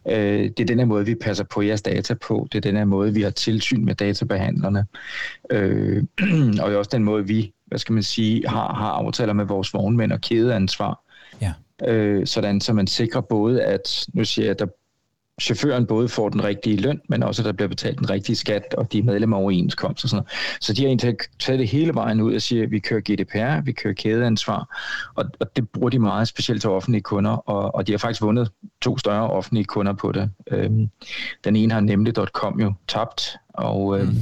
Ja. 0.07 0.19
Øh, 0.19 0.43
det 0.43 0.61
er 0.61 0.67
den 0.67 0.79
her 0.79 0.87
måde, 0.87 1.07
vi 1.07 1.15
passer 1.15 1.45
på 1.45 1.63
jeres 1.63 1.83
data 1.83 2.15
på. 2.15 2.49
Det 2.53 2.59
er 2.59 2.63
den 2.71 2.77
her 2.77 2.85
måde, 2.85 3.15
vi 3.15 3.23
har 3.23 3.31
tilsyn 3.31 3.85
med 3.85 3.95
databehandlerne. 3.95 4.87
Øh, 5.51 6.05
og 6.63 6.69
det 6.69 6.75
er 6.75 6.79
også 6.79 6.91
den 6.93 7.05
måde, 7.05 7.27
vi 7.27 7.53
hvad 7.67 7.79
skal 7.79 7.93
man 7.93 8.03
sige, 8.03 8.49
har, 8.49 8.75
har 8.75 8.91
aftaler 8.91 9.33
med 9.33 9.45
vores 9.45 9.75
vognmænd 9.75 10.13
og 10.13 10.21
kædeansvar 10.21 11.01
øh, 11.87 12.27
sådan 12.27 12.61
så 12.61 12.73
man 12.73 12.87
sikrer 12.87 13.21
både, 13.21 13.63
at 13.63 14.07
nu 14.15 14.25
siger 14.25 14.45
jeg, 14.45 14.51
at 14.51 14.59
der 14.59 14.67
chaufføren 15.41 15.87
både 15.87 16.09
får 16.09 16.29
den 16.29 16.45
rigtige 16.45 16.77
løn, 16.77 17.01
men 17.09 17.23
også 17.23 17.43
at 17.43 17.47
der 17.47 17.53
bliver 17.53 17.69
betalt 17.69 17.99
den 17.99 18.11
rigtige 18.11 18.37
skat, 18.37 18.75
og 18.79 18.93
de 18.93 18.99
er 18.99 19.03
medlemmer 19.03 19.37
af 19.37 19.41
overenskomst 19.41 20.05
og 20.05 20.11
sådan 20.11 20.17
noget. 20.23 20.59
Så 20.61 20.73
de 20.73 20.83
har 20.83 20.89
egentlig 20.89 21.17
taget 21.39 21.59
det 21.59 21.69
hele 21.69 21.95
vejen 21.95 22.21
ud 22.21 22.35
og 22.35 22.43
siger, 22.43 22.63
at 22.63 22.71
vi 22.71 22.79
kører 22.79 23.01
GDPR, 23.01 23.65
vi 23.65 23.73
kører 23.73 23.95
kædeansvar, 23.95 24.79
og, 25.15 25.25
og 25.41 25.57
det 25.57 25.69
bruger 25.69 25.89
de 25.89 25.99
meget 25.99 26.29
specielt 26.29 26.61
til 26.61 26.71
offentlige 26.71 27.03
kunder, 27.03 27.31
og, 27.31 27.75
og 27.75 27.87
de 27.87 27.93
har 27.93 27.99
faktisk 27.99 28.23
vundet 28.23 28.51
to 28.83 28.99
større 28.99 29.31
offentlige 29.31 29.65
kunder 29.65 29.93
på 29.93 30.13
det. 30.13 30.31
Øhm, 30.51 30.89
den 31.45 31.57
ene 31.57 31.73
har 31.73 31.81
nemlig 31.81 32.15
.com 32.15 32.61
jo 32.61 32.75
tabt, 32.89 33.37
og 33.49 33.99
øhm, 33.99 34.09
mm. 34.09 34.15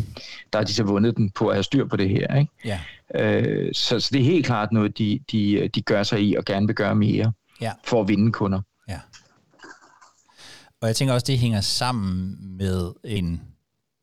der 0.52 0.58
har 0.58 0.64
de 0.64 0.74
så 0.74 0.84
vundet 0.84 1.16
den 1.16 1.30
på 1.30 1.48
at 1.48 1.54
have 1.54 1.62
styr 1.62 1.84
på 1.84 1.96
det 1.96 2.08
her. 2.08 2.36
Ikke? 2.36 2.52
Ja. 2.64 2.80
Øh, 3.14 3.74
så, 3.74 4.00
så 4.00 4.08
det 4.12 4.20
er 4.20 4.24
helt 4.24 4.46
klart 4.46 4.72
noget, 4.72 4.98
de, 4.98 5.20
de, 5.32 5.68
de 5.74 5.82
gør 5.82 6.02
sig 6.02 6.20
i 6.22 6.34
og 6.34 6.44
gerne 6.44 6.66
vil 6.66 6.74
gøre 6.74 6.94
mere 6.94 7.32
ja. 7.60 7.72
for 7.84 8.00
at 8.00 8.08
vinde 8.08 8.32
kunder. 8.32 8.60
Ja. 8.88 9.00
Og 10.80 10.88
jeg 10.88 10.96
tænker 10.96 11.14
også, 11.14 11.24
det 11.26 11.38
hænger 11.38 11.60
sammen 11.60 12.36
med 12.56 12.92
en, 13.04 13.42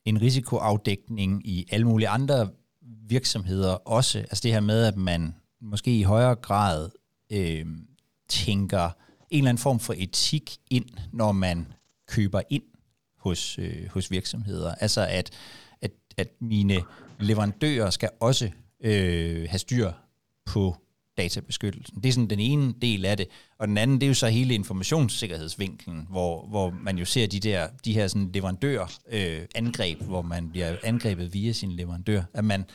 en 0.06 0.22
risikoafdækning 0.22 1.48
i 1.48 1.66
alle 1.72 1.88
mulige 1.88 2.10
andre 2.10 2.50
virksomheder 3.08 3.74
også. 3.74 4.20
Altså 4.20 4.40
det 4.44 4.54
her 4.54 4.60
med, 4.60 4.84
at 4.84 4.98
man 4.98 5.36
måske 5.62 6.00
i 6.00 6.04
højere 6.04 6.36
grad 6.36 6.90
øh, 7.32 7.66
tænker 8.30 8.90
en 9.30 9.38
eller 9.38 9.50
anden 9.50 9.62
form 9.62 9.80
for 9.80 9.94
etik 9.98 10.58
ind, 10.70 10.86
når 11.12 11.32
man 11.32 11.68
køber 12.08 12.42
ind 12.50 12.64
hos, 13.18 13.60
øh, 13.60 13.90
hos 13.90 14.12
virksomheder. 14.12 14.76
Altså 14.76 15.08
at, 15.10 15.32
at, 15.82 15.92
at 16.18 16.28
mine 16.42 16.82
leverandører 17.20 17.90
skal 17.90 18.10
også 18.20 18.52
øh, 18.84 19.50
have 19.50 19.60
styr 19.60 19.92
på 20.46 20.76
databeskyttelsen. 21.18 21.96
Det 21.96 22.10
er 22.10 22.14
sådan 22.14 22.30
den 22.30 22.40
ene 22.40 22.74
del 22.82 23.06
af 23.06 23.18
det. 23.18 23.28
Og 23.58 23.68
den 23.68 23.78
anden, 23.78 24.02
det 24.02 24.06
er 24.06 24.08
jo 24.08 24.14
så 24.14 24.28
hele 24.28 24.54
informationssikkerhedsvinklen, 24.54 26.08
hvor, 26.10 26.46
hvor 26.48 26.74
man 26.82 26.98
jo 26.98 27.06
ser 27.06 27.28
de, 27.28 27.40
der, 27.40 27.68
de 27.86 27.94
her 27.94 28.08
sådan 28.08 28.30
leverandør 28.34 28.92
øh, 29.12 29.42
angreb, 29.56 30.02
hvor 30.02 30.22
man 30.22 30.50
bliver 30.50 30.76
angrebet 30.84 31.34
via 31.34 31.52
sin 31.52 31.72
leverandør. 31.72 32.22
At 32.34 32.46
man, 32.46 32.66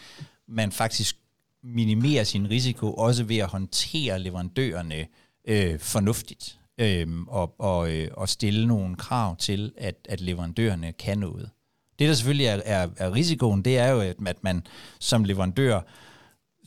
man 0.48 0.72
faktisk 0.72 1.16
minimerer 1.62 2.24
sin 2.24 2.51
risiko, 2.51 2.92
også 2.92 3.24
ved 3.24 3.37
at 3.38 3.48
håndtere 3.48 4.18
leverandørerne 4.18 5.07
øh, 5.48 5.79
fornuftigt. 5.79 6.59
Øh, 6.81 7.07
og, 7.29 7.55
og, 7.61 7.94
øh, 7.94 8.09
og 8.16 8.29
stille 8.29 8.66
nogle 8.66 8.96
krav 8.96 9.37
til, 9.37 9.72
at, 9.77 9.94
at 10.09 10.20
leverandørerne 10.20 10.92
kan 10.92 11.18
noget. 11.18 11.51
Det, 11.98 12.09
der 12.09 12.14
selvfølgelig 12.14 12.46
er, 12.46 12.61
er, 12.64 12.88
er 12.96 13.14
risikoen, 13.14 13.62
det 13.62 13.79
er 13.79 13.88
jo, 13.88 14.01
at 14.01 14.42
man 14.42 14.66
som 14.98 15.24
leverandør 15.24 15.81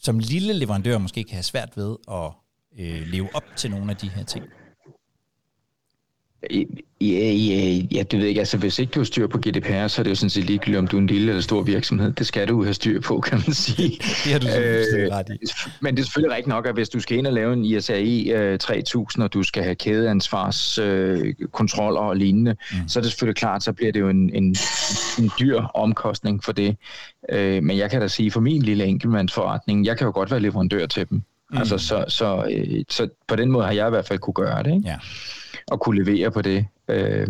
som 0.01 0.19
lille 0.19 0.53
leverandør 0.53 0.97
måske 0.97 1.23
kan 1.23 1.33
have 1.33 1.43
svært 1.43 1.77
ved 1.77 1.95
at 2.11 2.31
øh, 2.79 3.07
leve 3.07 3.29
op 3.33 3.43
til 3.55 3.71
nogle 3.71 3.91
af 3.91 3.97
de 3.97 4.09
her 4.09 4.23
ting? 4.23 4.45
Ja, 6.49 6.63
ja, 7.01 7.81
ja, 7.91 8.03
det 8.03 8.19
ved 8.19 8.27
jeg 8.27 8.37
Altså, 8.37 8.57
hvis 8.57 8.79
ikke 8.79 8.91
du 8.91 8.99
har 8.99 9.05
styr 9.05 9.27
på 9.27 9.37
GDPR, 9.37 9.87
så 9.87 10.01
er 10.01 10.03
det 10.03 10.09
jo 10.09 10.15
sådan 10.15 10.29
set 10.29 10.43
ligegyldigt, 10.43 10.77
om 10.77 10.87
du 10.87 10.97
er 10.97 11.01
en 11.01 11.07
lille 11.07 11.29
eller 11.29 11.41
stor 11.41 11.61
virksomhed. 11.61 12.11
Det 12.11 12.27
skal 12.27 12.47
du 12.47 12.63
have 12.63 12.73
styr 12.73 13.01
på, 13.01 13.19
kan 13.19 13.41
man 13.47 13.53
sige. 13.53 13.89
det 14.23 14.31
har 14.31 14.39
du 14.39 14.47
øh, 14.47 14.53
ret 15.11 15.29
i. 15.29 15.37
Men 15.81 15.95
det 15.95 16.01
er 16.01 16.05
selvfølgelig 16.05 16.35
rigtigt 16.35 16.47
nok, 16.47 16.67
at 16.67 16.73
hvis 16.73 16.89
du 16.89 16.99
skal 16.99 17.17
ind 17.17 17.27
og 17.27 17.33
lave 17.33 17.53
en 17.53 17.65
ISAE 17.65 18.33
øh, 18.33 18.59
3000, 18.59 19.23
og 19.23 19.33
du 19.33 19.43
skal 19.43 19.63
have 19.63 19.75
kædeansvarskontroller 19.75 22.01
øh, 22.01 22.07
og 22.07 22.15
lignende, 22.15 22.55
mm. 22.71 22.87
så 22.87 22.99
er 22.99 23.01
det 23.01 23.11
selvfølgelig 23.11 23.35
klart, 23.35 23.63
så 23.63 23.73
bliver 23.73 23.91
det 23.91 23.99
jo 23.99 24.09
en, 24.09 24.35
en, 24.35 24.55
en 25.19 25.31
dyr 25.39 25.61
omkostning 25.61 26.43
for 26.43 26.51
det. 26.51 26.77
Øh, 27.31 27.63
men 27.63 27.77
jeg 27.77 27.91
kan 27.91 28.01
da 28.01 28.07
sige, 28.07 28.31
for 28.31 28.39
min 28.39 28.61
lille 28.61 28.85
enkeltmandsforretning, 28.85 29.85
jeg 29.85 29.97
kan 29.97 30.05
jo 30.05 30.11
godt 30.11 30.31
være 30.31 30.39
leverandør 30.39 30.85
til 30.85 31.09
dem. 31.09 31.23
Mm. 31.51 31.57
Altså, 31.57 31.77
så, 31.77 32.05
så, 32.07 32.45
øh, 32.51 32.83
så 32.89 33.07
på 33.27 33.35
den 33.35 33.51
måde 33.51 33.65
har 33.65 33.73
jeg 33.73 33.87
i 33.87 33.89
hvert 33.89 34.07
fald 34.07 34.19
kunne 34.19 34.33
gøre 34.33 34.63
det. 34.63 34.75
Ikke? 34.75 34.89
Ja 34.89 34.95
og 35.67 35.79
kunne 35.79 36.03
levere 36.03 36.31
på 36.31 36.41
det. 36.41 36.65
Øh, 36.87 37.27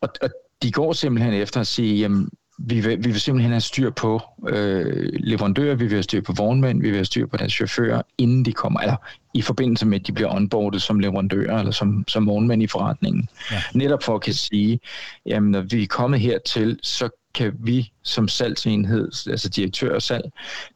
og, 0.00 0.08
og 0.22 0.30
de 0.62 0.72
går 0.72 0.92
simpelthen 0.92 1.34
efter 1.34 1.60
at 1.60 1.66
sige, 1.66 1.98
jamen, 1.98 2.28
vi 2.58 2.80
vil, 2.80 3.04
vi 3.04 3.10
vil 3.10 3.20
simpelthen 3.20 3.52
have 3.52 3.60
styr 3.60 3.90
på 3.90 4.20
øh, 4.48 5.08
leverandører, 5.12 5.74
vi 5.74 5.84
vil 5.84 5.92
have 5.92 6.02
styr 6.02 6.20
på 6.20 6.32
vognmænd, 6.32 6.80
vi 6.80 6.88
vil 6.88 6.96
have 6.96 7.04
styr 7.04 7.26
på 7.26 7.36
deres 7.36 7.52
chauffører, 7.52 8.02
inden 8.18 8.44
de 8.44 8.52
kommer, 8.52 8.80
eller 8.80 8.96
i 9.34 9.42
forbindelse 9.42 9.86
med, 9.86 10.00
at 10.00 10.06
de 10.06 10.12
bliver 10.12 10.34
onboardet 10.34 10.82
som 10.82 11.00
leverandører 11.00 11.58
eller 11.58 11.72
som, 11.72 12.04
som 12.08 12.26
vognmænd 12.26 12.62
i 12.62 12.66
forretningen. 12.66 13.28
Ja. 13.52 13.62
Netop 13.74 14.02
for 14.02 14.14
at 14.14 14.20
kan 14.22 14.34
sige, 14.34 14.80
jamen 15.26 15.50
når 15.50 15.60
vi 15.60 15.82
er 15.82 15.86
kommet 15.86 16.20
hertil, 16.20 16.78
så 16.82 17.08
kan 17.34 17.52
vi 17.58 17.92
som 18.02 18.28
salgsenhed, 18.28 19.28
altså 19.30 19.48
direktør 19.48 19.94
og 19.94 20.02
salg, 20.02 20.24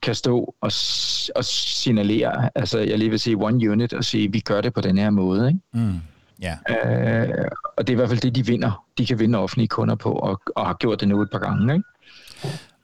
kan 0.03 0.15
stå 0.15 0.55
og, 0.61 0.73
og 1.37 1.45
signalere, 1.45 2.51
altså 2.55 2.79
jeg 2.79 2.99
lige 2.99 3.11
vil 3.11 3.21
sige 3.21 3.37
one 3.37 3.71
unit, 3.71 3.93
og 3.93 4.05
sige, 4.05 4.33
vi 4.33 4.41
gør 4.41 4.61
det 4.61 4.75
på 4.75 4.81
den 4.81 4.99
her 4.99 5.11
måde. 5.11 5.49
Ikke? 5.49 5.61
Mm. 5.73 6.01
Ja. 6.43 6.57
Øh, 6.69 7.49
og 7.77 7.87
det 7.87 7.93
er 7.93 7.95
i 7.95 7.97
hvert 7.97 8.09
fald 8.09 8.21
det, 8.21 8.35
de 8.35 8.47
vinder. 8.47 8.85
De 8.99 9.07
kan 9.07 9.19
vinde 9.19 9.39
offentlige 9.39 9.69
kunder 9.69 9.95
på, 9.95 10.13
og, 10.13 10.41
og 10.57 10.67
har 10.67 10.75
gjort 10.75 11.01
det 11.01 11.09
nu 11.09 11.23
et 11.23 11.31
par 11.31 11.39
gange. 11.39 11.75
Ikke? 11.75 11.85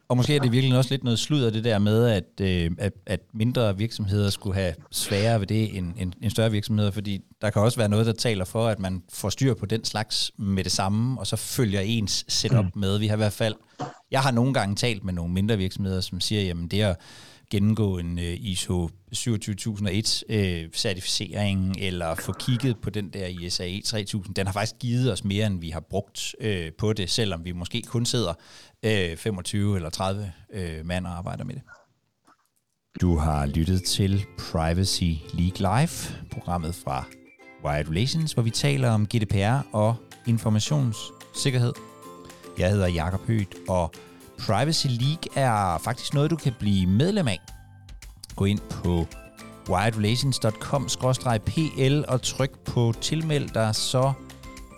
Og 0.09 0.17
måske 0.17 0.37
er 0.37 0.41
det 0.41 0.53
virkelig 0.53 0.79
også 0.79 0.91
lidt 0.91 1.05
noget 1.05 1.19
slud 1.19 1.43
af 1.43 1.53
det 1.53 1.65
der 1.65 1.79
med, 1.79 2.09
at, 2.09 2.41
øh, 2.41 2.71
at, 2.79 2.93
at 3.07 3.21
mindre 3.33 3.77
virksomheder 3.77 4.31
skulle 4.31 4.57
have 4.57 4.75
sværere 4.91 5.41
ved 5.41 5.47
det 5.47 5.77
end, 5.77 5.95
end, 5.99 6.13
end 6.23 6.31
større 6.31 6.51
virksomheder, 6.51 6.91
fordi 6.91 7.21
der 7.43 7.51
kan 7.51 7.63
også 7.63 7.79
være 7.79 7.89
noget, 7.89 8.07
der 8.07 8.13
taler 8.13 8.45
for, 8.45 8.69
at 8.69 8.79
man 8.79 9.03
får 9.13 9.29
styr 9.29 9.55
på 9.55 9.67
den 9.67 9.85
slags 9.85 10.33
med 10.37 10.65
det 10.65 10.73
samme, 10.73 11.21
og 11.21 11.27
så 11.27 11.37
følger 11.37 11.81
ens 11.81 12.25
setup 12.29 12.65
mm. 12.65 12.81
med. 12.81 12.99
Vi 12.99 13.07
har 13.07 13.17
i 13.17 13.17
hvert 13.17 13.33
fald, 13.33 13.55
jeg 14.11 14.21
har 14.21 14.31
nogle 14.31 14.55
gange 14.55 14.77
talt 14.77 15.05
med 15.05 15.13
nogle 15.13 15.33
mindre 15.33 15.57
virksomheder, 15.57 16.01
som 16.01 16.21
siger, 16.21 16.43
jamen 16.43 16.69
det 16.69 16.83
at 16.83 16.97
gennemgå 17.51 17.99
en 17.99 18.19
ISO 18.19 18.89
27001 19.13 20.25
uh, 20.31 20.73
certificering, 20.73 21.77
eller 21.81 22.15
få 22.15 22.33
kigget 22.33 22.77
på 22.83 22.91
den 22.91 23.09
der 23.09 23.27
ISAE 23.27 23.83
3000, 23.83 24.35
den 24.35 24.47
har 24.47 24.53
faktisk 24.53 24.79
givet 24.81 25.13
os 25.13 25.25
mere, 25.25 25.47
end 25.47 25.61
vi 25.61 25.71
har 25.71 25.81
brugt 25.81 26.35
øh, 26.41 26.73
på 26.79 26.93
det, 26.93 27.11
selvom 27.11 27.45
vi 27.45 27.53
måske 27.53 27.83
kun 27.83 28.07
sidder 28.07 28.35
øh, 28.83 29.17
25 29.17 29.77
eller 29.77 29.91
30 29.91 30.33
øh, 30.53 30.87
mand 30.87 31.07
og 31.07 31.19
arbejder 31.19 31.45
med 31.45 31.55
det. 31.55 31.63
Du 33.01 33.17
har 33.17 33.47
lyttet 33.47 33.83
til 33.83 34.25
Privacy 34.39 35.13
League 35.35 35.59
Live, 35.59 36.17
programmet 36.31 36.75
fra 36.75 37.05
Wired 37.65 37.89
Relations, 37.89 38.33
hvor 38.33 38.43
vi 38.43 38.51
taler 38.51 38.91
om 38.91 39.07
GDPR 39.07 39.75
og 39.75 39.97
informationssikkerhed. 40.27 41.73
Jeg 42.59 42.71
hedder 42.71 42.87
Jakob 42.87 43.21
Hødt, 43.27 43.55
og 43.69 43.93
Privacy 44.39 44.87
League 44.87 45.37
er 45.37 45.79
faktisk 45.79 46.15
noget, 46.15 46.31
du 46.31 46.37
kan 46.37 46.53
blive 46.59 46.87
medlem 46.87 47.29
af. 47.29 47.41
Gå 48.37 48.45
ind 48.45 48.61
på 48.71 49.07
wiredrelations.com-pl 49.69 52.05
og 52.09 52.23
tryk 52.23 52.59
på 52.59 52.95
tilmeld 53.01 53.49
dig, 53.49 53.75
så 53.75 54.13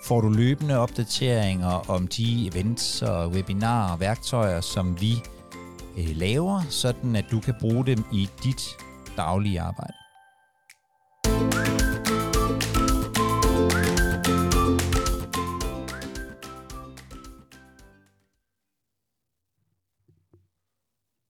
får 0.04 0.20
du 0.20 0.28
løbende 0.28 0.78
opdateringer 0.78 1.90
om 1.90 2.06
de 2.06 2.50
events 2.52 3.02
og 3.02 3.28
webinarer 3.28 3.92
og 3.92 4.00
værktøjer, 4.00 4.60
som 4.60 5.00
vi 5.00 5.22
øh, 5.98 6.16
laver, 6.16 6.62
sådan 6.68 7.16
at 7.16 7.24
du 7.30 7.40
kan 7.40 7.54
bruge 7.60 7.86
dem 7.86 8.04
i 8.12 8.28
dit 8.44 8.68
daglige 9.16 9.60
arbejde. 9.60 10.07